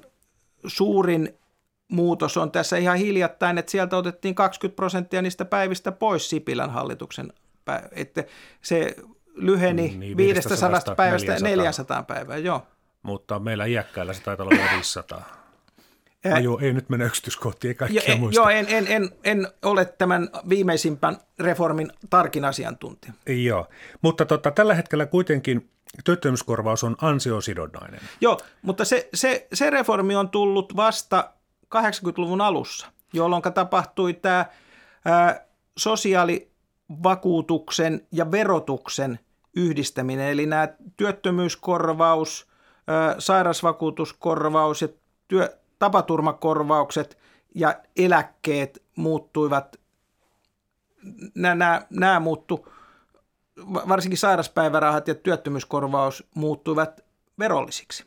[0.68, 1.40] suurin
[1.88, 7.34] muutos on tässä ihan hiljattain, että sieltä otettiin 20 prosenttia niistä päivistä pois Sipilän hallituksen,
[7.92, 8.24] että
[8.62, 8.96] se
[9.36, 11.50] lyheni niin, 500 päivästä 400.
[11.50, 12.68] 400 päivää, joo.
[13.04, 15.43] Mutta meillä iäkkäillä se taitaa olla 500.
[16.32, 18.42] No joo, ei nyt mene yksityiskohtiin, ei kaikkia jo, muista.
[18.42, 23.14] Joo, en, en, en, en ole tämän viimeisimpän reformin tarkin asiantuntija.
[23.28, 23.68] Joo,
[24.02, 25.70] mutta tota, tällä hetkellä kuitenkin
[26.04, 28.00] työttömyyskorvaus on ansiosidonnainen.
[28.22, 31.34] Joo, mutta se, se, se reformi on tullut vasta
[31.76, 34.46] 80-luvun alussa, jolloin tapahtui tämä
[35.06, 35.46] ää,
[35.78, 39.20] sosiaalivakuutuksen ja verotuksen
[39.56, 40.32] yhdistäminen.
[40.32, 42.48] Eli nämä työttömyyskorvaus,
[42.88, 44.88] ää, sairausvakuutuskorvaus ja
[45.28, 47.18] työ, tapaturmakorvaukset
[47.56, 49.80] ja eläkkeet muuttuivat,
[51.36, 52.68] nämä, nämä, muuttu,
[53.66, 57.02] varsinkin sairaspäivärahat ja työttömyyskorvaus muuttuivat
[57.40, 58.06] verollisiksi.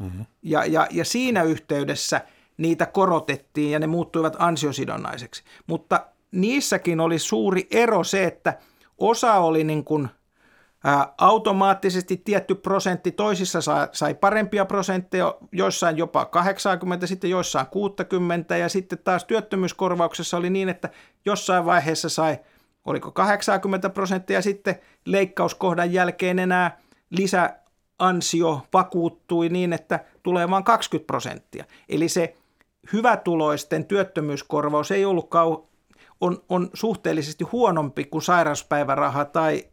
[0.00, 0.26] Mm-hmm.
[0.42, 2.20] Ja, ja, ja siinä yhteydessä
[2.56, 5.44] niitä korotettiin ja ne muuttuivat ansiosidonnaiseksi.
[5.66, 8.58] Mutta niissäkin oli suuri ero se, että
[8.98, 10.08] osa oli niin kuin
[11.18, 13.58] automaattisesti tietty prosentti, toisissa
[13.92, 20.68] sai parempia prosentteja, joissain jopa 80, sitten joissain 60 ja sitten taas työttömyyskorvauksessa oli niin,
[20.68, 20.88] että
[21.24, 22.38] jossain vaiheessa sai,
[22.84, 26.78] oliko 80 prosenttia, sitten leikkauskohdan jälkeen enää
[27.10, 31.64] lisäansio vakuuttui niin, että tulee vain 20 prosenttia.
[31.88, 32.36] Eli se
[32.92, 35.66] hyvätuloisten työttömyyskorvaus ei ollut kau-
[36.20, 39.64] on, on suhteellisesti huonompi kuin sairauspäiväraha tai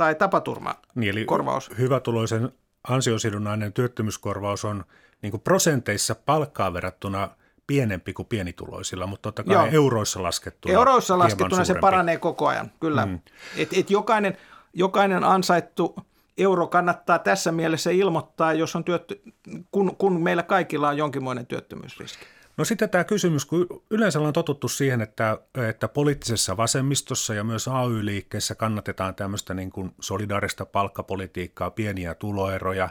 [0.00, 0.94] tai tapaturmakorvaus.
[0.94, 1.70] Niin, eli korvaus.
[1.78, 2.52] hyvätuloisen
[2.88, 4.84] ansiosidonnainen työttömyyskorvaus on
[5.22, 7.28] niin kuin prosenteissa palkkaa verrattuna
[7.66, 9.68] pienempi kuin pienituloisilla, mutta totta kai Joo.
[9.72, 10.74] euroissa laskettuna.
[10.74, 13.06] Euroissa laskettuna se paranee koko ajan, kyllä.
[13.06, 13.18] Mm.
[13.56, 14.36] Et, et jokainen,
[14.74, 15.96] jokainen ansaittu
[16.38, 19.22] euro kannattaa tässä mielessä ilmoittaa, jos on työtty,
[19.70, 22.24] kun, kun meillä kaikilla on jonkinmoinen työttömyysriski.
[22.56, 27.68] No sitten tämä kysymys, kun yleensä ollaan totuttu siihen, että, että poliittisessa vasemmistossa ja myös
[27.68, 32.88] AY-liikkeessä kannatetaan tämmöistä niin kuin solidaarista palkkapolitiikkaa, pieniä tuloeroja,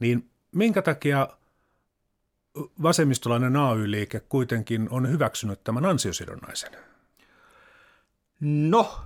[0.00, 1.28] niin minkä takia
[2.82, 6.72] vasemmistolainen AY-liike kuitenkin on hyväksynyt tämän ansiosidonnaisen?
[8.40, 9.00] No,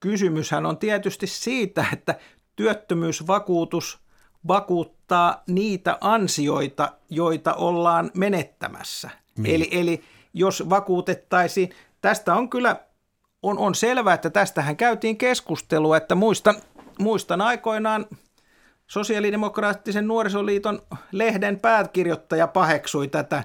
[0.00, 2.18] kysymyshän on tietysti siitä, että
[2.56, 3.98] työttömyysvakuutus
[4.48, 9.10] vakuuttaa niitä ansioita, joita ollaan menettämässä.
[9.38, 9.54] Niin.
[9.54, 10.02] Eli, eli
[10.34, 11.70] jos vakuutettaisiin,
[12.00, 12.76] tästä on kyllä,
[13.42, 16.54] on, on selvää, että tästähän käytiin keskustelua, että muistan,
[16.98, 18.06] muistan aikoinaan
[18.86, 23.44] sosiaalidemokraattisen nuorisoliiton lehden pääkirjoittaja paheksui tätä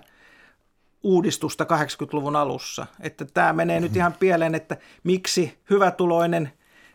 [1.03, 2.85] uudistusta 80-luvun alussa.
[2.99, 6.51] Että tämä menee nyt ihan pieleen, että miksi hyvätuloinen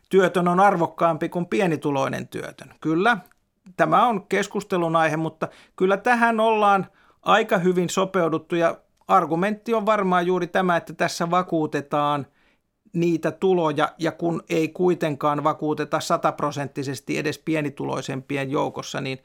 [0.09, 2.75] työtön on arvokkaampi kuin pienituloinen työtön.
[2.81, 3.17] Kyllä,
[3.77, 6.87] tämä on keskustelun aihe, mutta kyllä tähän ollaan
[7.23, 8.77] aika hyvin sopeuduttu ja
[9.09, 12.27] argumentti on varmaan juuri tämä, että tässä vakuutetaan
[12.93, 19.19] niitä tuloja ja kun ei kuitenkaan vakuuteta sataprosenttisesti edes pienituloisempien joukossa, niin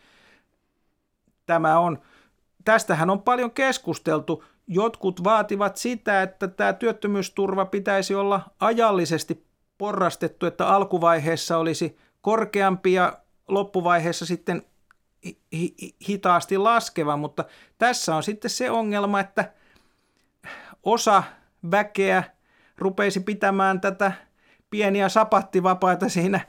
[1.45, 1.99] tämä on,
[2.65, 4.43] tästähän on paljon keskusteltu.
[4.67, 9.45] Jotkut vaativat sitä, että tämä työttömyysturva pitäisi olla ajallisesti
[9.77, 13.17] porrastettu, että alkuvaiheessa olisi korkeampi ja
[13.47, 14.65] loppuvaiheessa sitten
[16.09, 17.45] hitaasti laskeva, mutta
[17.77, 19.53] tässä on sitten se ongelma, että
[20.83, 21.23] osa
[21.71, 22.23] väkeä
[22.77, 24.11] rupeisi pitämään tätä
[24.69, 26.39] pieniä sapattivapaita siinä,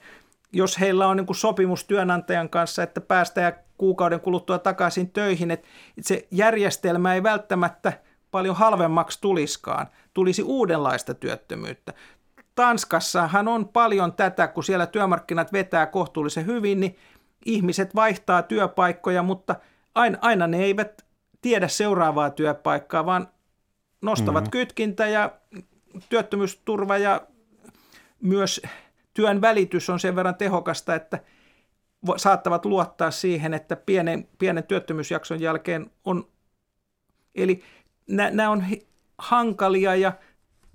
[0.52, 5.68] jos heillä on niin sopimus työnantajan kanssa, että päästään kuukauden kuluttua takaisin töihin, että
[6.00, 7.92] se järjestelmä ei välttämättä
[8.30, 11.92] paljon halvemmaksi tuliskaan, tulisi uudenlaista työttömyyttä.
[12.54, 16.96] Tanskassahan on paljon tätä, kun siellä työmarkkinat vetää kohtuullisen hyvin, niin
[17.44, 19.56] ihmiset vaihtaa työpaikkoja, mutta
[19.94, 21.04] aina, aina ne eivät
[21.42, 23.28] tiedä seuraavaa työpaikkaa, vaan
[24.02, 24.50] nostavat mm-hmm.
[24.50, 25.32] kytkintä ja
[26.08, 27.26] työttömyysturva ja
[28.20, 28.62] myös
[29.14, 31.18] työn välitys on sen verran tehokasta, että
[32.16, 36.28] saattavat luottaa siihen, että pienen, pienen työttömyysjakson jälkeen on,
[37.34, 37.62] eli
[38.08, 38.64] nämä on
[39.18, 40.12] hankalia ja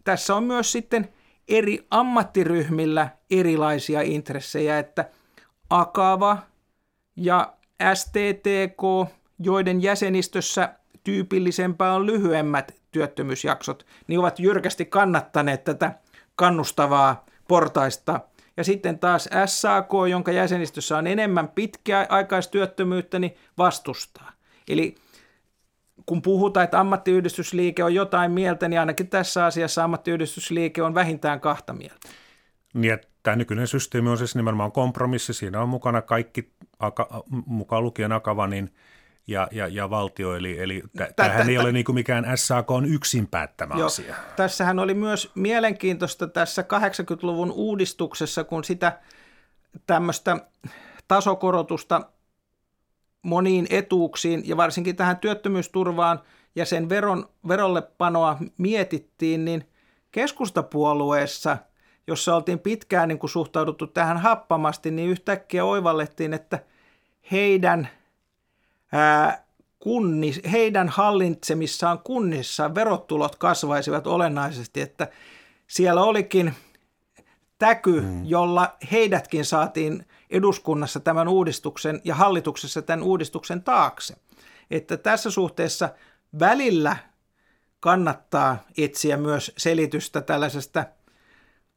[0.04, 1.10] tässä on myös sitten
[1.48, 5.10] eri ammattiryhmillä erilaisia intressejä, että
[5.70, 6.38] Akava
[7.16, 7.54] ja
[7.94, 16.00] STTK, joiden jäsenistössä tyypillisempää on lyhyemmät työttömyysjaksot, niin ovat jyrkästi kannattaneet tätä
[16.36, 18.20] kannustavaa portaista.
[18.58, 24.32] Ja sitten taas SAK, jonka jäsenistössä on enemmän pitkäaikaistyöttömyyttä, niin vastustaa.
[24.68, 24.96] Eli
[26.06, 31.74] kun puhutaan, että ammattiyhdistysliike on jotain mieltä, niin ainakin tässä asiassa ammattiyhdistysliike on vähintään kahta
[31.74, 32.10] mieltä.
[32.74, 35.34] Niin, että tämä nykyinen systeemi on siis nimenomaan kompromissi.
[35.34, 36.54] Siinä on mukana kaikki,
[37.46, 38.70] mukaan lukien Akava, niin–
[39.28, 40.84] ja, ja, ja valtio, eli, eli
[41.16, 44.16] tämähän ei ole niin kuin mikään SAK on yksin päättämä Joo, asia.
[44.36, 49.00] Tässähän oli myös mielenkiintoista tässä 80-luvun uudistuksessa, kun sitä
[49.88, 50.38] tämmöistä
[51.08, 52.02] tasokorotusta
[53.22, 56.20] moniin etuuksiin ja varsinkin tähän työttömyysturvaan
[56.56, 59.70] ja sen veron, verollepanoa mietittiin, niin
[60.12, 61.58] keskustapuolueessa,
[62.08, 66.60] jossa oltiin pitkään niin kuin suhtauduttu tähän happamasti, niin yhtäkkiä oivallettiin, että
[67.32, 67.88] heidän–
[69.80, 75.08] kunnis, heidän hallitsemissaan kunnissa verotulot kasvaisivat olennaisesti, että
[75.68, 76.54] siellä olikin
[77.60, 78.26] täky, mm.
[78.26, 84.16] jolla heidätkin saatiin eduskunnassa tämän uudistuksen ja hallituksessa tämän uudistuksen taakse.
[84.72, 85.90] Että tässä suhteessa
[86.40, 86.98] välillä
[87.80, 90.86] kannattaa etsiä myös selitystä tällaisesta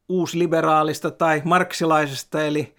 [0.09, 2.75] uusliberaalista tai marksilaisesta, eli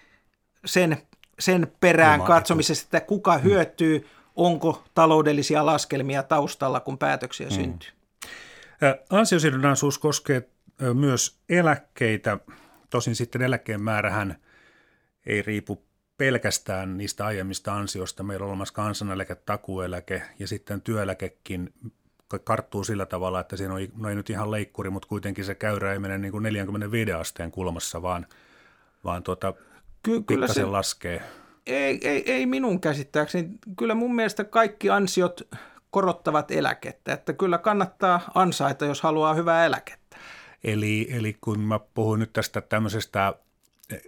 [0.65, 0.99] sen,
[1.39, 3.43] sen perään katsomisesta, että kuka mm.
[4.37, 7.55] Onko taloudellisia laskelmia taustalla, kun päätöksiä mm.
[7.55, 7.91] syntyy.
[9.11, 10.49] Ansiosidonnaisuus koskee
[10.95, 12.39] myös eläkkeitä.
[12.91, 14.37] Tosin sitten eläkkeen määrähän
[15.27, 15.83] ei riipu
[16.17, 18.23] pelkästään niistä aiemmista ansioista.
[18.23, 21.75] Meillä on olemassa kansaneläke, takueläke ja sitten työeläkekin
[22.45, 25.93] karttuu sillä tavalla, että siinä on, no ei nyt ihan leikkuri, mutta kuitenkin se käyrä
[25.93, 28.27] ei mene niin kuin 45 asteen kulmassa, vaan,
[29.05, 29.55] vaan tuota,
[30.03, 31.23] Ky- kyllä se laskee.
[31.67, 33.51] Ei, ei, ei minun käsittääkseni.
[33.79, 35.49] Kyllä mun mielestä kaikki ansiot
[35.91, 40.17] korottavat eläkettä, että kyllä kannattaa ansaita, jos haluaa hyvää eläkettä.
[40.65, 43.35] Eli, eli kun mä puhun nyt tästä tämmöisestä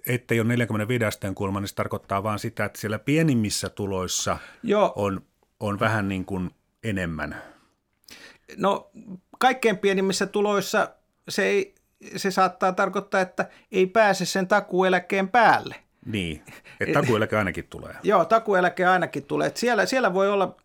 [0.07, 4.93] ettei ole 45 asteen kulma, niin se tarkoittaa vaan sitä, että siellä pienimmissä tuloissa Joo.
[4.97, 5.23] On,
[5.61, 6.51] on vähän niin kuin
[6.85, 7.43] enemmän.
[8.57, 8.91] No
[9.39, 10.91] kaikkein pienimmissä tuloissa
[11.29, 11.75] se, ei,
[12.17, 15.84] se saattaa tarkoittaa, että ei pääse sen takueläkkeen päälle.
[16.07, 16.43] Niin,
[16.81, 17.95] että takueläke ainakin tulee.
[18.03, 19.47] Joo, takueläke ainakin tulee.
[19.47, 20.57] Että siellä, siellä voi olla,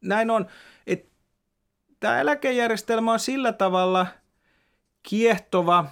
[0.00, 0.46] näin on,
[0.86, 1.10] että
[2.00, 4.06] tämä eläkejärjestelmä on sillä tavalla
[5.02, 5.84] kiehtova,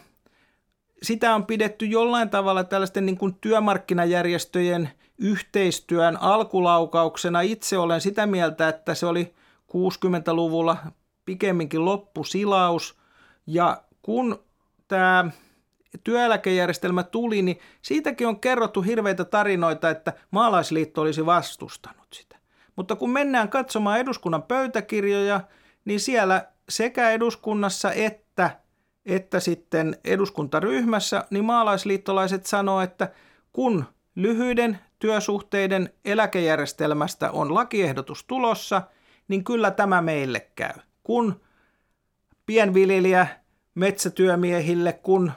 [1.03, 7.41] sitä on pidetty jollain tavalla tällaisten niin kuin työmarkkinajärjestöjen yhteistyön alkulaukauksena.
[7.41, 9.35] Itse olen sitä mieltä, että se oli
[9.73, 10.77] 60-luvulla
[11.25, 12.99] pikemminkin loppusilaus.
[13.47, 14.45] Ja kun
[14.89, 15.25] tämä
[16.05, 22.37] työeläkejärjestelmä tuli, niin siitäkin on kerrottu hirveitä tarinoita, että maalaisliitto olisi vastustanut sitä.
[22.77, 25.41] Mutta kun mennään katsomaan eduskunnan pöytäkirjoja,
[25.85, 28.51] niin siellä sekä eduskunnassa että,
[29.07, 33.11] että sitten eduskuntaryhmässä, niin maalaisliittolaiset sanoo, että
[33.53, 33.85] kun
[34.15, 38.83] lyhyiden työsuhteiden eläkejärjestelmästä on lakiehdotus tulossa,
[39.29, 40.75] niin kyllä tämä meille käy.
[41.03, 41.41] Kun
[42.47, 43.27] pienviljelijä
[43.75, 45.33] metsätyömiehille, kun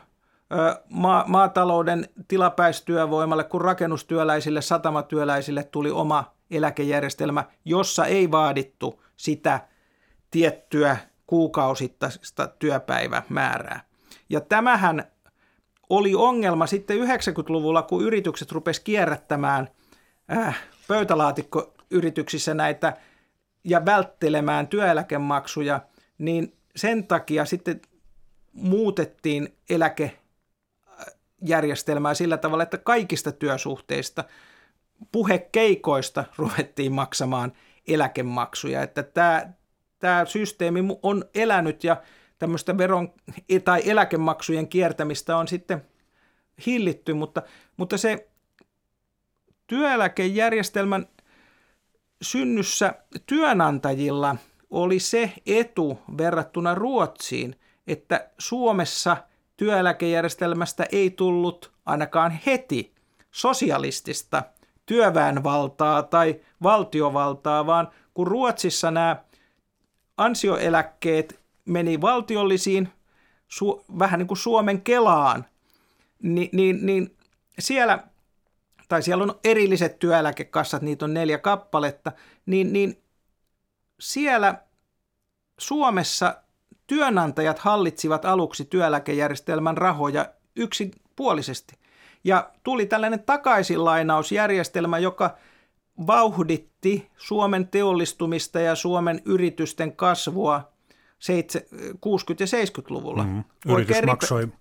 [0.90, 9.60] ma- maatalouden tilapäistyövoimalle kuin rakennustyöläisille, satamatyöläisille tuli oma eläkejärjestelmä, jossa ei vaadittu sitä
[10.32, 10.98] tiettyä
[11.28, 13.82] kuukausittaista työpäivämäärää.
[14.30, 15.04] Ja tämähän
[15.90, 19.68] oli ongelma sitten 90-luvulla, kun yritykset rupes kierrättämään
[20.38, 22.94] äh, pöytälaatikkoyrityksissä näitä
[23.64, 25.82] ja välttelemään työeläkemaksuja,
[26.18, 27.82] niin sen takia sitten
[28.54, 29.58] muutettiin
[31.42, 34.24] eläkejärjestelmää sillä tavalla, että kaikista työsuhteista,
[35.12, 37.54] puhekeikoista ruvettiin maksamaan
[37.88, 38.84] eläkemaksuja.
[38.84, 39.54] Että tämä,
[40.00, 42.02] tämä systeemi on elänyt ja
[42.40, 43.14] tämmöistä veron
[43.66, 45.82] tai eläkemaksujen kiertämistä on sitten
[46.66, 47.42] hillitty, mutta,
[47.78, 48.28] mutta se
[49.68, 51.08] työeläkejärjestelmän
[52.22, 52.94] synnyssä
[53.26, 54.36] työnantajilla
[54.70, 57.56] oli se etu verrattuna Ruotsiin,
[57.88, 59.18] että Suomessa
[59.62, 62.94] työeläkejärjestelmästä ei tullut ainakaan heti
[63.32, 64.44] sosialistista
[64.86, 69.16] työväenvaltaa tai valtiovaltaa, vaan kun Ruotsissa nämä
[70.18, 72.90] ansioeläkkeet meni valtiollisiin,
[73.48, 75.46] su, vähän niin kuin Suomen Kelaan,
[76.24, 77.16] niin, niin, niin
[77.60, 78.04] siellä,
[78.88, 82.12] tai siellä on erilliset työeläkekassat, niitä on neljä kappaletta,
[82.46, 83.02] niin, niin
[84.00, 84.56] siellä
[85.60, 86.36] Suomessa
[86.92, 90.26] työnantajat hallitsivat aluksi työeläkejärjestelmän rahoja
[90.56, 91.76] yksipuolisesti.
[92.24, 95.38] Ja tuli tällainen takaisinlainausjärjestelmä, joka
[96.08, 100.72] vauhditti Suomen teollistumista ja Suomen yritysten kasvua
[101.80, 103.24] 60- ja 70-luvulla.
[103.24, 104.54] Mm, yritys Oikein maksoi rip...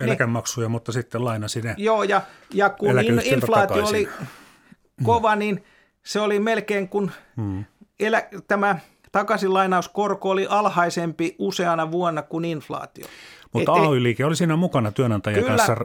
[0.00, 0.72] eläkemaksuja, niin.
[0.72, 2.22] mutta sitten lainasi ne Joo, ja,
[2.54, 2.90] ja kun
[3.24, 3.96] inflaatio takaisin.
[3.96, 4.08] oli
[5.02, 5.64] kova, niin
[6.02, 7.64] se oli melkein kuin mm.
[8.00, 8.78] elä, tämä
[9.16, 13.06] takaisinlainauskorko oli alhaisempi useana vuonna kuin inflaatio.
[13.52, 15.76] Mutta AY-liike oli siinä mukana työnantajien kyllä, kanssa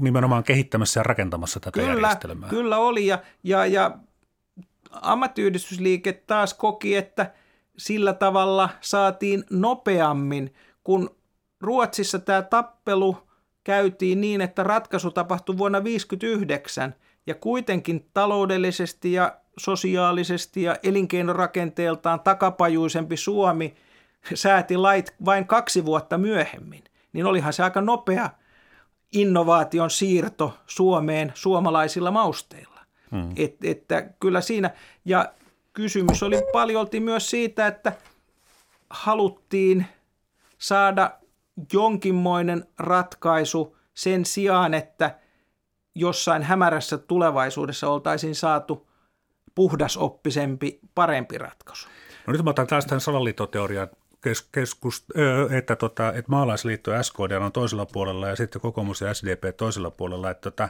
[0.00, 2.48] nimenomaan kehittämässä ja rakentamassa tätä kyllä, järjestelmää.
[2.48, 3.98] Kyllä oli ja, ja, ja
[4.92, 7.32] ammattiyhdistysliike taas koki, että
[7.78, 10.54] sillä tavalla saatiin nopeammin,
[10.84, 11.10] kun
[11.60, 13.16] Ruotsissa tämä tappelu
[13.64, 16.94] käytiin niin, että ratkaisu tapahtui vuonna 1959
[17.26, 23.74] ja kuitenkin taloudellisesti ja sosiaalisesti ja elinkeinorakenteeltaan takapajuisempi Suomi
[24.34, 28.30] sääti lait vain kaksi vuotta myöhemmin, niin olihan se aika nopea
[29.12, 32.80] innovaation siirto Suomeen suomalaisilla mausteilla.
[33.10, 33.32] Hmm.
[33.36, 34.70] Et, että kyllä siinä,
[35.04, 35.32] ja
[35.72, 37.92] kysymys oli paljolti myös siitä, että
[38.90, 39.86] haluttiin
[40.58, 41.10] saada
[41.72, 45.18] jonkinmoinen ratkaisu sen sijaan, että
[45.94, 48.87] jossain hämärässä tulevaisuudessa oltaisiin saatu
[49.58, 51.88] puhdasoppisempi, parempi ratkaisu.
[52.26, 53.88] No nyt mä otan taas tämän salaliittoteorian
[54.52, 55.06] keskus,
[55.50, 59.90] että, tota, että maalaisliitto ja SKD on toisella puolella ja sitten kokoomus ja SDP toisella
[59.90, 60.68] puolella, että tota,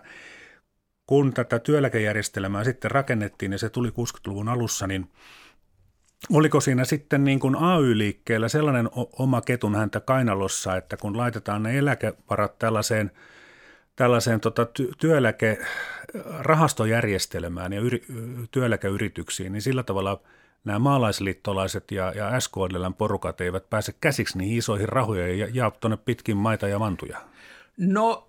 [1.07, 5.11] kun tätä työeläkejärjestelmää sitten rakennettiin ja se tuli 60-luvun alussa, niin
[6.33, 11.79] oliko siinä sitten niin kuin AY-liikkeellä sellainen oma ketun häntä kainalossa, että kun laitetaan ne
[11.79, 13.11] eläkevarat tällaiseen–
[13.99, 14.67] tällaiseen tota,
[14.99, 18.05] työeläkerahastojärjestelmään ja yri,
[18.51, 20.21] työeläkeyrityksiin, niin sillä tavalla
[20.65, 25.97] nämä maalaisliittolaiset ja, ja SKLn porukat eivät pääse käsiksi niihin isoihin rahoihin ja jaa tuonne
[25.97, 27.19] pitkin maita ja mantuja?
[27.77, 28.29] No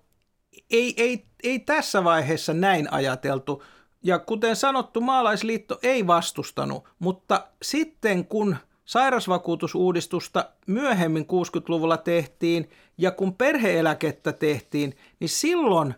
[0.70, 3.64] ei, ei, ei tässä vaiheessa näin ajateltu.
[4.02, 8.56] Ja kuten sanottu, maalaisliitto ei vastustanut, mutta sitten kun–
[8.90, 15.94] sairausvakuutusuudistusta myöhemmin 60-luvulla tehtiin ja kun perheeläkettä tehtiin, niin silloin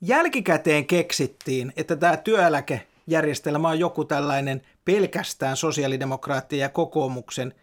[0.00, 7.54] jälkikäteen keksittiin, että tämä työeläkejärjestelmä on joku tällainen pelkästään sosiaalidemokraattien ja kokoomuksen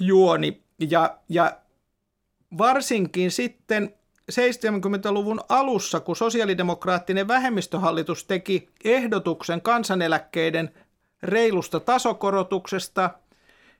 [0.00, 0.62] juoni.
[0.90, 1.58] Ja, ja
[2.58, 3.94] varsinkin sitten
[4.32, 10.70] 70-luvun alussa, kun sosiaalidemokraattinen vähemmistöhallitus teki ehdotuksen kansaneläkkeiden
[11.22, 13.10] reilusta tasokorotuksesta,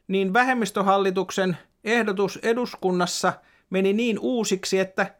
[0.08, 3.32] niin vähemmistöhallituksen ehdotus eduskunnassa
[3.70, 5.14] meni niin uusiksi, että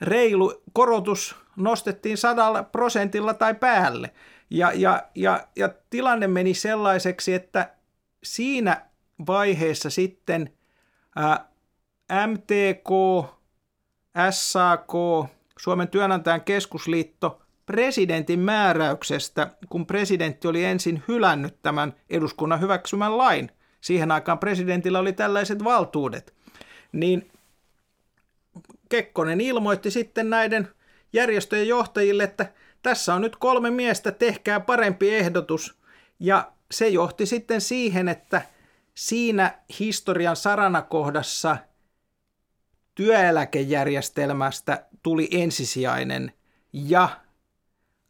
[0.00, 4.10] reilu korotus nostettiin sadalla prosentilla tai päälle.
[4.50, 7.74] Ja, ja, ja, ja tilanne meni sellaiseksi, että
[8.24, 8.86] siinä
[9.26, 10.52] vaiheessa sitten
[11.16, 11.48] ää,
[12.26, 12.90] MTK,
[14.30, 14.92] SAK,
[15.58, 23.50] Suomen työnantajan keskusliitto presidentin määräyksestä, kun presidentti oli ensin hylännyt tämän eduskunnan hyväksymän lain,
[23.80, 26.34] siihen aikaan presidentillä oli tällaiset valtuudet,
[26.92, 27.30] niin
[28.88, 30.68] Kekkonen ilmoitti sitten näiden
[31.12, 32.52] järjestöjen johtajille, että
[32.82, 35.74] tässä on nyt kolme miestä, tehkää parempi ehdotus.
[36.20, 38.42] Ja se johti sitten siihen, että
[38.94, 41.56] siinä historian saranakohdassa
[42.94, 46.32] työeläkejärjestelmästä tuli ensisijainen
[46.72, 47.08] ja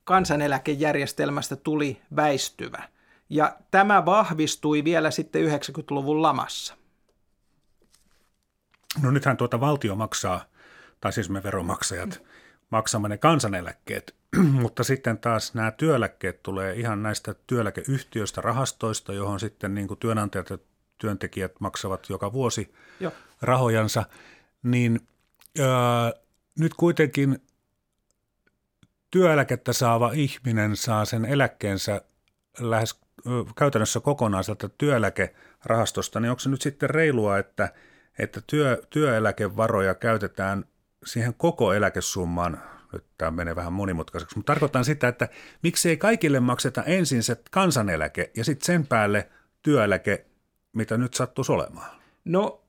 [0.04, 2.88] kansaneläkejärjestelmästä tuli väistyvä.
[3.30, 6.76] Ja tämä vahvistui vielä sitten 90-luvun lamassa.
[9.02, 10.44] No nythän tuota valtio maksaa,
[11.00, 12.22] tai siis me veromaksajat,
[12.70, 14.14] maksamme ne kansaneläkkeet,
[14.62, 20.50] mutta sitten taas nämä työeläkkeet tulee ihan näistä työeläkeyhtiöistä, rahastoista, johon sitten niin kuin työnantajat
[20.50, 20.58] ja
[20.98, 23.12] työntekijät maksavat joka vuosi Joo.
[23.42, 24.04] rahojansa,
[24.62, 25.00] niin
[25.60, 26.12] ää,
[26.58, 27.42] nyt kuitenkin
[29.10, 32.02] työeläkettä saava ihminen saa sen eläkkeensä
[32.58, 33.00] lähes
[33.56, 37.72] käytännössä kokonaan sieltä työeläkerahastosta, niin onko se nyt sitten reilua, että,
[38.18, 40.64] että työ, työeläkevaroja käytetään
[41.04, 42.62] siihen koko eläkesummaan,
[42.92, 45.28] nyt tämä menee vähän monimutkaiseksi, mutta tarkoitan sitä, että
[45.62, 49.30] miksi ei kaikille makseta ensin se kansaneläke ja sitten sen päälle
[49.62, 50.26] työeläke,
[50.72, 51.90] mitä nyt sattuisi olemaan?
[52.24, 52.64] No,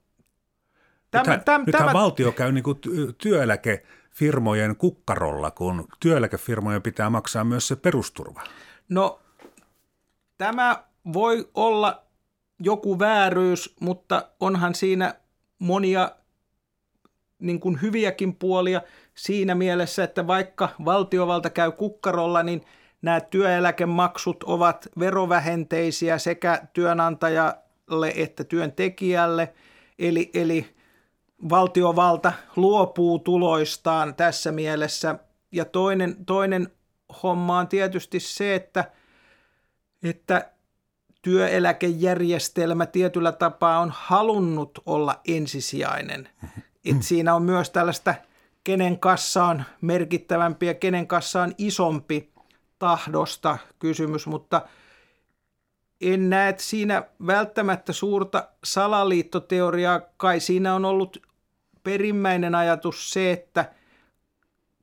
[1.12, 1.93] tämä, nythän, tämä, nythän tämä...
[1.93, 2.80] valtio käy niin kuin
[3.18, 8.43] työeläkefirmojen kukkarolla, kun työeläkefirmojen pitää maksaa myös se perusturva.
[8.89, 9.21] No,
[10.42, 10.84] tämä
[11.14, 12.04] voi olla
[12.60, 15.16] joku vääryys, mutta onhan siinä
[15.60, 16.12] monia
[17.39, 18.82] niin kuin hyviäkin puolia
[19.16, 22.62] siinä mielessä, että vaikka valtiovalta käy kukkarolla, niin
[23.02, 29.54] nämä työeläkemaksut ovat verovähenteisiä sekä työnantajalle että työntekijälle.
[30.00, 30.76] Eli, eli
[31.50, 35.16] valtiovalta luopuu tuloistaan tässä mielessä.
[35.52, 36.68] Ja toinen, toinen
[37.24, 39.01] homma on tietysti se, että,
[40.04, 40.52] että
[41.22, 46.30] työeläkejärjestelmä tietyllä tapaa on halunnut olla ensisijainen.
[46.86, 48.16] Et siinä on myös tällaista,
[48.64, 52.32] kenen kassa on merkittävämpi ja kenen kassa on isompi
[52.80, 54.62] tahdosta kysymys, mutta
[56.02, 60.02] en näe siinä välttämättä suurta salaliittoteoriaa.
[60.18, 61.28] Kai siinä on ollut
[61.84, 63.72] perimmäinen ajatus se, että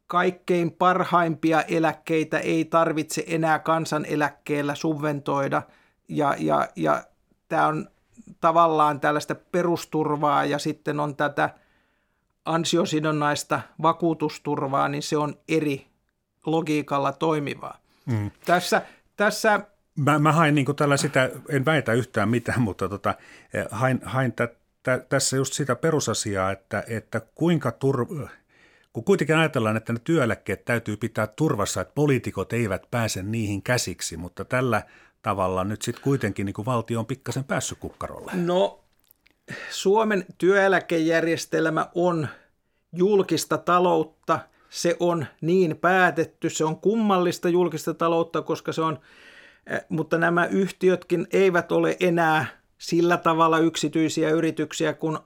[0.08, 5.62] kaikkein parhaimpia eläkkeitä ei tarvitse enää kansaneläkkeellä subventoida
[6.08, 7.04] ja, ja, ja
[7.48, 7.90] tämä on
[8.40, 11.50] tavallaan tällaista perusturvaa ja sitten on tätä–
[12.48, 15.86] ansiosidonnaista vakuutusturvaa, niin se on eri
[16.46, 17.78] logiikalla toimivaa.
[18.06, 18.30] Mm.
[18.46, 18.82] Tässä,
[19.16, 19.60] tässä
[19.96, 23.14] Mä, mä hain niin tällä sitä, en väitä yhtään mitään, mutta tota,
[23.54, 24.48] eh, hain, hain tä,
[24.82, 28.06] tä, tässä just sitä perusasiaa, että, että kuinka tur,
[28.98, 34.16] kun kuitenkin ajatellaan, että ne työeläkkeet täytyy pitää turvassa, että poliitikot eivät pääse niihin käsiksi,
[34.16, 34.82] mutta tällä
[35.22, 38.32] tavalla nyt sitten kuitenkin niin valtio on pikkasen päässyt kukkarolle.
[38.34, 38.80] No
[39.70, 42.28] Suomen työeläkejärjestelmä on
[42.92, 44.38] julkista taloutta,
[44.70, 48.98] se on niin päätetty, se on kummallista julkista taloutta, koska se on,
[49.66, 52.46] eh, mutta nämä yhtiötkin eivät ole enää
[52.78, 55.18] sillä tavalla yksityisiä yrityksiä, kun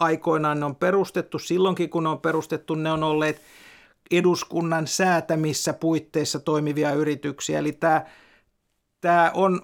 [0.00, 1.38] aikoinaan ne on perustettu.
[1.38, 3.42] Silloinkin kun ne on perustettu, ne on olleet
[4.10, 7.58] eduskunnan säätämissä puitteissa toimivia yrityksiä.
[7.58, 8.04] Eli tämä,
[9.00, 9.60] tämä on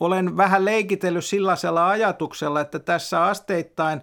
[0.00, 4.00] olen vähän leikitellyt sellaisella ajatuksella, että tässä asteittain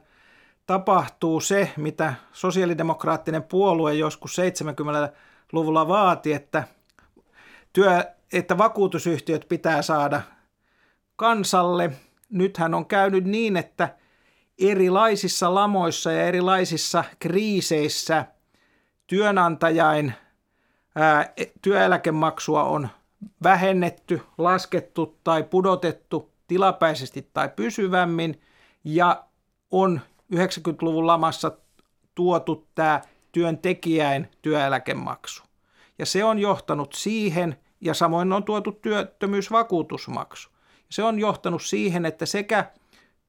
[0.66, 6.64] tapahtuu se, mitä sosiaalidemokraattinen puolue joskus 70-luvulla vaati, että,
[7.74, 8.04] työ,
[8.34, 10.22] että vakuutusyhtiöt pitää saada
[11.16, 11.92] kansalle.
[12.30, 13.90] Nythän on käynyt niin, että
[14.60, 18.26] erilaisissa lamoissa ja erilaisissa kriiseissä
[19.08, 20.14] työnantajain
[20.96, 22.88] ää, työeläkemaksua on
[23.44, 28.42] vähennetty, laskettu tai pudotettu tilapäisesti tai pysyvämmin
[28.84, 29.24] ja
[29.72, 30.02] on
[30.36, 31.52] 90-luvun lamassa
[32.16, 33.02] tuotu tämä
[33.32, 35.44] työntekijäin työeläkemaksu.
[35.98, 40.50] ja se on johtanut siihen, ja samoin on tuotu työttömyysvakuutusmaksu.
[40.90, 42.72] Se on johtanut siihen, että sekä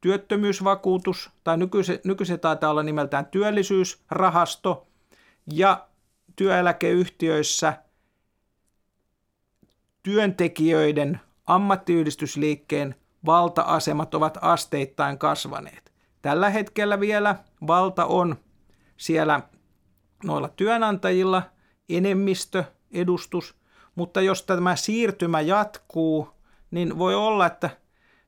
[0.01, 4.87] työttömyysvakuutus, tai nykyisin, nykyisin taitaa olla nimeltään työllisyysrahasto,
[5.53, 5.89] ja
[6.37, 7.83] työeläkeyhtiöissä
[10.03, 12.95] työntekijöiden ammattiyhdistysliikkeen
[13.27, 15.93] valta-asemat ovat asteittain kasvaneet.
[16.23, 17.37] Tällä hetkellä vielä
[17.67, 18.37] valta on
[18.97, 19.41] siellä
[20.25, 21.43] noilla työnantajilla
[21.89, 23.55] enemmistö, edustus,
[23.95, 26.29] mutta jos tämä siirtymä jatkuu,
[26.71, 27.71] niin voi olla, että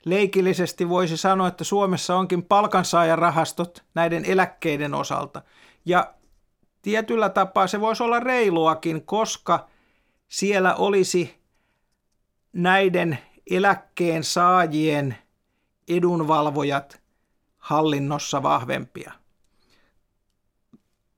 [0.04, 5.42] leikillisesti voisi sanoa, että Suomessa onkin palkansaajarahastot näiden eläkkeiden osalta.
[5.84, 6.14] Ja
[6.82, 9.68] tietyllä tapaa se voisi olla reiluakin, koska
[10.28, 11.42] siellä olisi
[12.52, 13.18] näiden
[13.50, 15.16] eläkkeen saajien
[15.88, 17.02] edunvalvojat
[17.58, 19.12] hallinnossa vahvempia.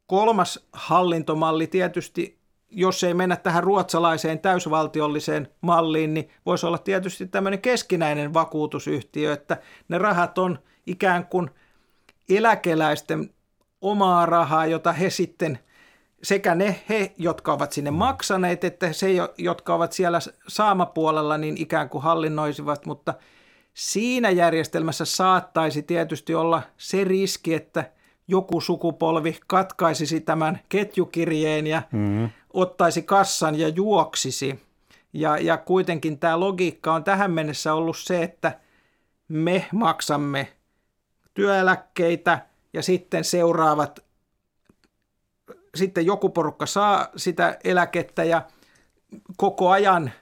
[0.06, 2.38] Kolmas hallintomalli tietysti,
[2.74, 9.56] jos ei mennä tähän ruotsalaiseen täysvaltiolliseen malliin, niin voisi olla tietysti tämmöinen keskinäinen vakuutusyhtiö, että
[9.88, 11.50] ne rahat on ikään kuin
[12.28, 13.30] eläkeläisten
[13.80, 15.58] omaa rahaa, jota he sitten
[16.22, 17.96] sekä ne he, jotka ovat sinne mm.
[17.96, 19.06] maksaneet, että se,
[19.38, 20.18] jotka ovat siellä
[20.48, 23.14] saamapuolella, niin ikään kuin hallinnoisivat, mutta
[23.74, 27.90] siinä järjestelmässä saattaisi tietysti olla se riski, että
[28.28, 32.30] joku sukupolvi katkaisisi tämän ketjukirjeen ja mm-hmm.
[32.54, 34.60] Ottaisi kassan ja juoksisi.
[35.12, 38.58] Ja, ja kuitenkin tämä logiikka on tähän mennessä ollut se, että
[39.28, 40.52] me maksamme
[41.34, 44.04] työeläkkeitä ja sitten seuraavat
[45.74, 48.42] sitten joku porukka saa sitä eläkettä ja
[49.36, 50.12] koko ajan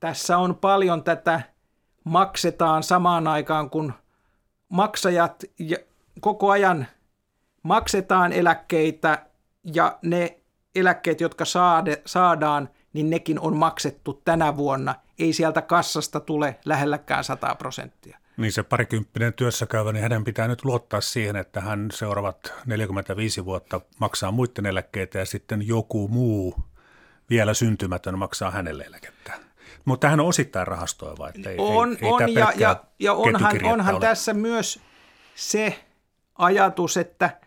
[0.00, 1.40] tässä on paljon tätä
[2.04, 3.92] maksetaan samaan aikaan, kun
[4.68, 5.76] maksajat ja
[6.20, 6.86] koko ajan
[7.62, 9.26] maksetaan eläkkeitä
[9.74, 10.40] ja ne
[10.78, 14.94] eläkkeet, jotka saade, saadaan, niin nekin on maksettu tänä vuonna.
[15.18, 18.18] Ei sieltä kassasta tule lähelläkään 100 prosenttia.
[18.36, 23.80] Niin se parikymppinen työssäkäyvä, niin hänen pitää nyt luottaa siihen, että hän seuraavat 45 vuotta
[24.00, 26.54] maksaa muiden eläkkeitä ja sitten joku muu
[27.30, 29.32] vielä syntymätön maksaa hänelle eläkettä.
[29.84, 31.28] Mutta hän on osittain rahastoiva.
[31.28, 34.80] Että ei, on, ei, on ei ja, ja, ja onhan, onhan tässä myös
[35.34, 35.84] se
[36.38, 37.40] ajatus, että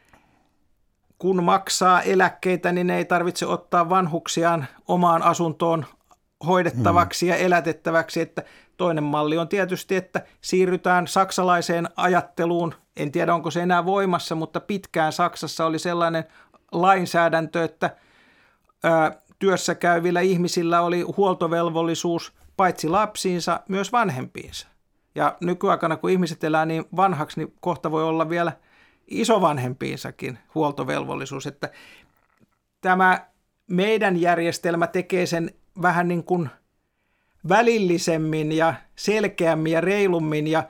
[1.19, 5.85] kun maksaa eläkkeitä, niin ei tarvitse ottaa vanhuksiaan omaan asuntoon
[6.45, 7.29] hoidettavaksi hmm.
[7.29, 8.43] ja elätettäväksi, että
[8.79, 12.73] Toinen malli on tietysti, että siirrytään saksalaiseen ajatteluun.
[12.97, 16.23] En tiedä, onko se enää voimassa, mutta pitkään Saksassa oli sellainen
[16.71, 17.95] lainsäädäntö, että
[18.83, 24.67] ää, työssä käyvillä ihmisillä oli huoltovelvollisuus paitsi lapsiinsa, myös vanhempiinsa.
[25.15, 28.51] Ja nykyaikana, kun ihmiset elää niin vanhaksi, niin kohta voi olla vielä
[29.09, 31.47] isovanhempiinsakin huoltovelvollisuus.
[31.47, 31.69] Että
[32.81, 33.27] tämä
[33.67, 35.51] meidän järjestelmä tekee sen
[35.81, 36.49] vähän niin kuin–
[37.49, 40.63] välillisemmin ja selkeämmin ja reilummin ja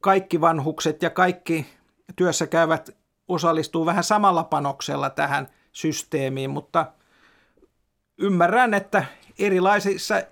[0.00, 1.66] kaikki vanhukset ja kaikki
[2.16, 2.90] työssä käyvät
[3.28, 6.92] osallistuu vähän samalla panoksella tähän systeemiin, mutta
[8.18, 9.04] ymmärrän, että
[9.38, 10.22] erilaisissa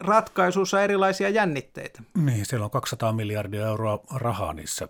[0.00, 2.02] ratkaisuissa erilaisia jännitteitä.
[2.16, 4.88] Niin, siellä on 200 miljardia euroa rahaa niissä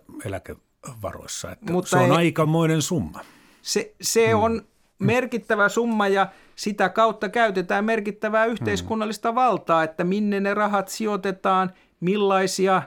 [0.85, 3.19] eläkevaroissa, että mutta se on ei, aikamoinen summa.
[3.61, 4.43] Se, se hmm.
[4.43, 4.61] on
[4.99, 9.35] merkittävä summa ja sitä kautta käytetään merkittävää yhteiskunnallista mm.
[9.35, 12.81] valtaa, että minne ne rahat sijoitetaan, millaisia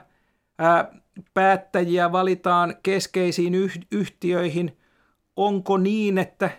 [0.59, 0.91] ää,
[1.33, 4.77] päättäjiä valitaan keskeisiin yh- yhtiöihin.
[5.35, 6.49] Onko niin, että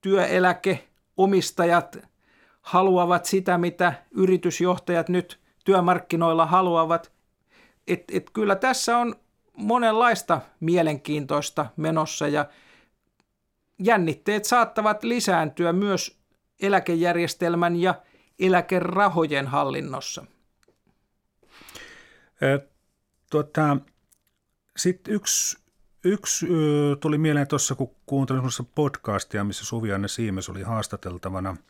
[0.00, 1.98] työeläkeomistajat
[2.60, 7.12] haluavat sitä, mitä yritysjohtajat nyt työmarkkinoilla haluavat.
[7.86, 9.14] Et, et kyllä tässä on
[9.58, 12.46] monenlaista mielenkiintoista menossa ja
[13.78, 16.18] jännitteet saattavat lisääntyä myös
[16.60, 17.94] eläkejärjestelmän ja
[18.38, 20.24] eläkerahojen hallinnossa.
[23.30, 23.76] Tuota,
[24.76, 25.58] Sitten yksi,
[26.04, 26.46] yksi
[27.00, 28.42] tuli mieleen tuossa, kun kuuntelin
[28.74, 31.56] podcastia, missä Suvi-Anne Siimes oli haastateltavana–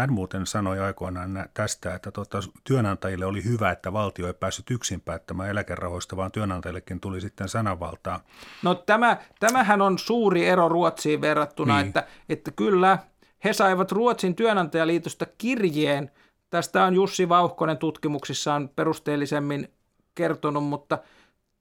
[0.00, 5.00] hän muuten sanoi aikoinaan tästä, että tuota, työnantajille oli hyvä, että valtio ei päässyt yksin
[5.00, 8.20] päättämään eläkerahoista, vaan työnantajillekin tuli sitten sananvaltaa.
[8.62, 11.86] No tämä, tämähän on suuri ero Ruotsiin verrattuna, niin.
[11.86, 12.98] että, että kyllä
[13.44, 16.10] he saivat Ruotsin työnantajaliitosta kirjeen.
[16.50, 19.68] Tästä on Jussi Vauhkonen tutkimuksissaan perusteellisemmin
[20.14, 20.98] kertonut, mutta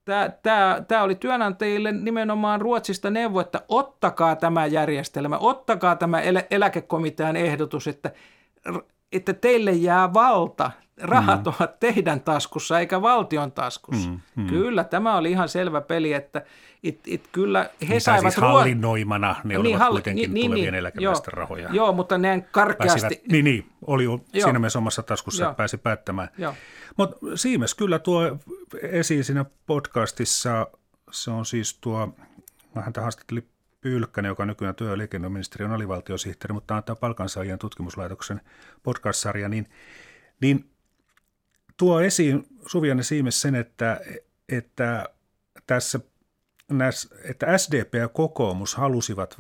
[0.06, 6.44] tämä, tämä, tämä oli työnantajille nimenomaan Ruotsista neuvo, että ottakaa tämä järjestelmä, ottakaa tämä elä,
[6.52, 8.12] eläkekomitean ehdotus, että
[9.12, 10.72] että teille jää valta,
[11.02, 11.54] rahat mm.
[11.60, 14.10] ovat teidän taskussa eikä valtion taskussa.
[14.10, 14.48] Mm, mm.
[14.48, 16.42] Kyllä, tämä oli ihan selvä peli, että
[16.84, 18.34] it, it, kyllä he niin, saivat...
[18.34, 21.70] Siis hallinnoimana ne niin, olivat hall- kuitenkin niin, tulevien niin, eläkeläisten joo, rahoja.
[21.72, 23.02] Joo, mutta ne karkeasti...
[23.02, 25.54] Pääsivät, niin, niin, oli jo siinä mielessä omassa taskussa, joo.
[25.54, 26.30] pääsi päättämään.
[27.00, 28.40] Mutta Siimes kyllä tuo
[28.82, 30.68] esiin siinä podcastissa,
[31.12, 32.16] se on siis tuo,
[32.76, 33.50] mä häntä haastattelin
[33.82, 38.42] Pylkkänen, joka on nykyään työ- ja liikenneministeriön alivaltiosihteeri, mutta antaa palkansaajien tutkimuslaitoksen
[38.84, 39.70] podcast-sarja, niin,
[40.42, 40.70] niin
[41.78, 44.02] tuo esiin Suvianne Siimes sen, että,
[44.50, 45.10] että
[45.68, 46.00] tässä
[47.24, 49.36] että SDP ja kokoomus halusivat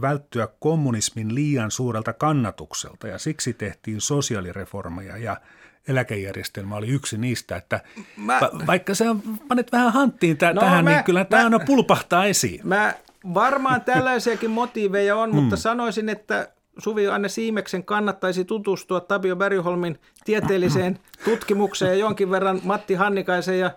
[0.00, 5.40] välttyä kommunismin liian suurelta kannatukselta ja siksi tehtiin sosiaalireformeja ja
[5.88, 7.80] eläkejärjestelmä oli yksi niistä, että
[8.16, 9.04] mä, va, vaikka sä
[9.48, 12.60] panet vähän hanttiin t- no, tähän, mä, niin kyllä tämä aina pulpahtaa esiin.
[12.64, 12.94] Mä
[13.34, 15.60] varmaan tällaisiakin motiiveja on, mutta mm.
[15.60, 22.94] sanoisin, että Suvi Anne Siimeksen kannattaisi tutustua Tapio Bergholmin tieteelliseen tutkimukseen ja jonkin verran Matti
[22.94, 23.70] Hannikaisen ja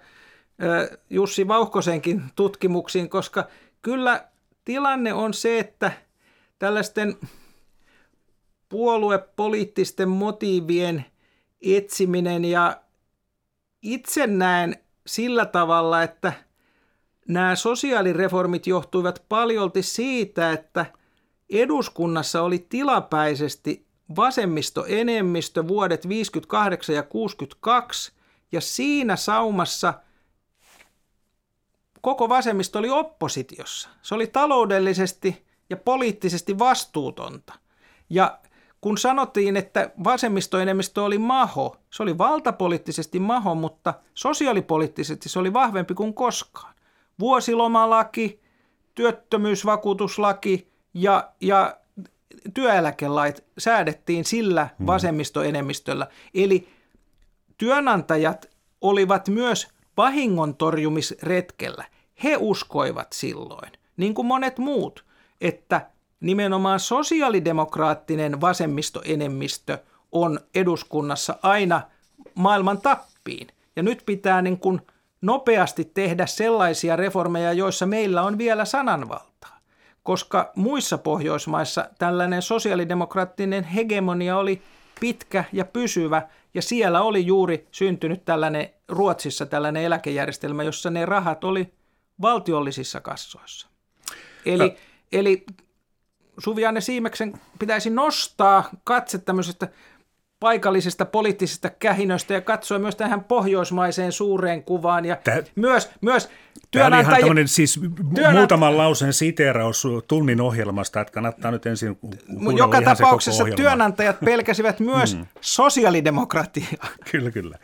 [1.10, 3.48] Jussi Vauhkosenkin tutkimuksiin, koska
[3.82, 4.24] kyllä
[4.66, 5.92] tilanne on se, että
[6.60, 7.16] tällaisten
[8.70, 11.06] puoluepoliittisten motiivien
[11.62, 12.82] etsiminen ja
[13.82, 14.76] itse näen
[15.08, 16.34] sillä tavalla, että
[17.28, 20.86] nämä sosiaalireformit johtuivat paljolti siitä, että
[21.50, 23.86] eduskunnassa oli tilapäisesti
[24.16, 28.12] vasemmistoenemmistö vuodet 58 ja 62
[28.52, 29.94] ja siinä saumassa–
[32.02, 33.90] koko vasemmisto oli oppositiossa.
[34.02, 37.54] Se oli taloudellisesti ja poliittisesti vastuutonta.
[38.10, 38.40] Ja
[38.82, 45.94] kun sanottiin, että vasemmistoenemmistö oli maho, se oli valtapoliittisesti maho, mutta sosiaalipoliittisesti se oli vahvempi
[45.94, 46.74] kuin koskaan.
[47.20, 48.42] Vuosilomalaki,
[48.96, 51.78] työttömyysvakuutuslaki ja, ja
[52.54, 54.88] työeläkelait säädettiin sillä hmm.
[54.88, 56.08] vasemmistoenemmistöllä.
[56.34, 56.68] Eli
[57.58, 58.50] työnantajat
[58.82, 59.68] olivat myös
[59.98, 61.86] vahingon torjumisretkellä.
[62.24, 65.06] He uskoivat silloin, niin kuin monet muut,
[65.42, 65.90] että
[66.20, 69.78] nimenomaan sosiaalidemokraattinen vasemmistoenemmistö
[70.12, 71.82] on eduskunnassa aina
[72.36, 73.48] maailman tappiin.
[73.76, 74.82] Ja nyt pitää niin kuin
[75.22, 79.60] nopeasti tehdä sellaisia reformeja, joissa meillä on vielä sananvaltaa.
[80.04, 84.62] Koska muissa Pohjoismaissa tällainen sosiaalidemokraattinen hegemonia oli
[85.00, 91.44] pitkä ja pysyvä, ja siellä oli juuri syntynyt tällainen, Ruotsissa tällainen eläkejärjestelmä, jossa ne rahat
[91.44, 91.74] oli
[92.22, 93.68] valtiollisissa kassoissa.
[94.46, 94.78] Eli,
[95.12, 95.46] eli
[96.40, 99.68] Suvianne Siimeksen pitäisi nostaa katse tämmöisestä
[100.40, 106.30] paikallisesta poliittisesta kähinöstä ja katsoa myös tähän pohjoismaiseen suureen kuvaan ja Tää, myös, myös
[106.72, 107.20] työnantajia...
[107.20, 107.80] Tämä oli ihan siis
[108.16, 108.38] työnant...
[108.38, 112.00] muutaman lauseen siteeraus tunnin ohjelmasta, että kannattaa nyt ensin
[112.58, 115.26] Joka tapauksessa työnantajat pelkäsivät myös mm.
[115.42, 116.88] sosiaalidemokratiaa.
[117.12, 117.58] Kyllä, kyllä.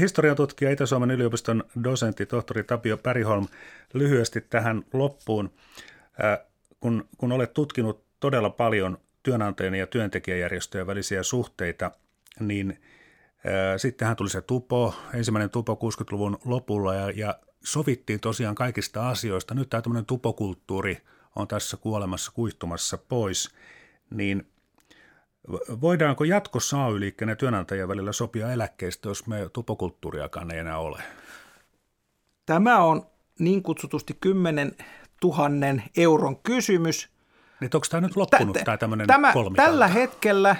[0.00, 3.46] Historiatutkija Itä-Suomen yliopiston dosentti tohtori Tapio Päriholm
[3.94, 5.50] lyhyesti tähän loppuun.
[6.82, 11.90] Kun, kun olet tutkinut todella paljon työnantajien ja työntekijäjärjestöjen välisiä suhteita,
[12.40, 12.78] niin
[13.76, 19.54] Sittenhän tuli se tupo, ensimmäinen tupo 60-luvun lopulla ja, ja sovittiin tosiaan kaikista asioista.
[19.54, 20.98] Nyt tämä tämmöinen tupokulttuuri
[21.36, 23.54] on tässä kuolemassa kuihtumassa pois,
[24.10, 24.46] niin
[25.80, 31.02] voidaanko jatkossa AY-liikkeen ja työnantajien välillä sopia eläkkeistä, jos me tupokulttuuriakaan ei enää ole?
[32.46, 33.06] Tämä on
[33.38, 34.72] niin kutsutusti 10
[35.24, 37.08] 000 euron kysymys.
[37.60, 40.56] Niin onko tämä nyt loppunut, tämä tämmöinen tämä, Tällä hetkellä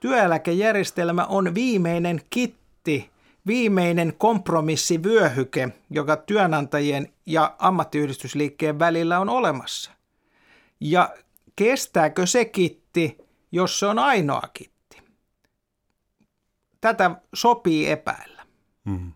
[0.00, 3.10] työeläkejärjestelmä on viimeinen kitti
[3.46, 9.90] viimeinen kompromissivyöhyke, joka työnantajien ja ammattiyhdistysliikkeen välillä on olemassa.
[10.80, 11.14] Ja
[11.56, 13.18] kestääkö se kitti,
[13.52, 15.02] jos se on ainoa kitti?
[16.80, 18.42] Tätä sopii epäillä.
[18.84, 19.12] Mm.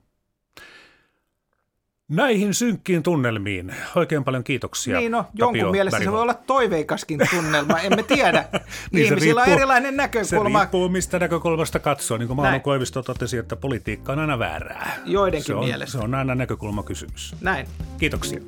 [2.09, 4.99] Näihin synkkiin tunnelmiin oikein paljon kiitoksia.
[4.99, 6.11] Niin no, jonkun Tapio mielestä Väriho.
[6.11, 8.45] se voi olla toiveikaskin tunnelma, emme tiedä.
[8.93, 10.59] niin Ihmisillä riippuu, on erilainen näkökulma.
[10.59, 12.19] Se riippuu mistä näkökulmasta katsoo.
[12.19, 14.97] Niin kuin Mauno Koivisto totesi, että politiikka on aina väärää.
[15.05, 15.93] Joidenkin se on, mielestä.
[15.93, 17.35] Se on aina näkökulmakysymys.
[17.41, 17.67] Näin.
[17.99, 18.41] Kiitoksia.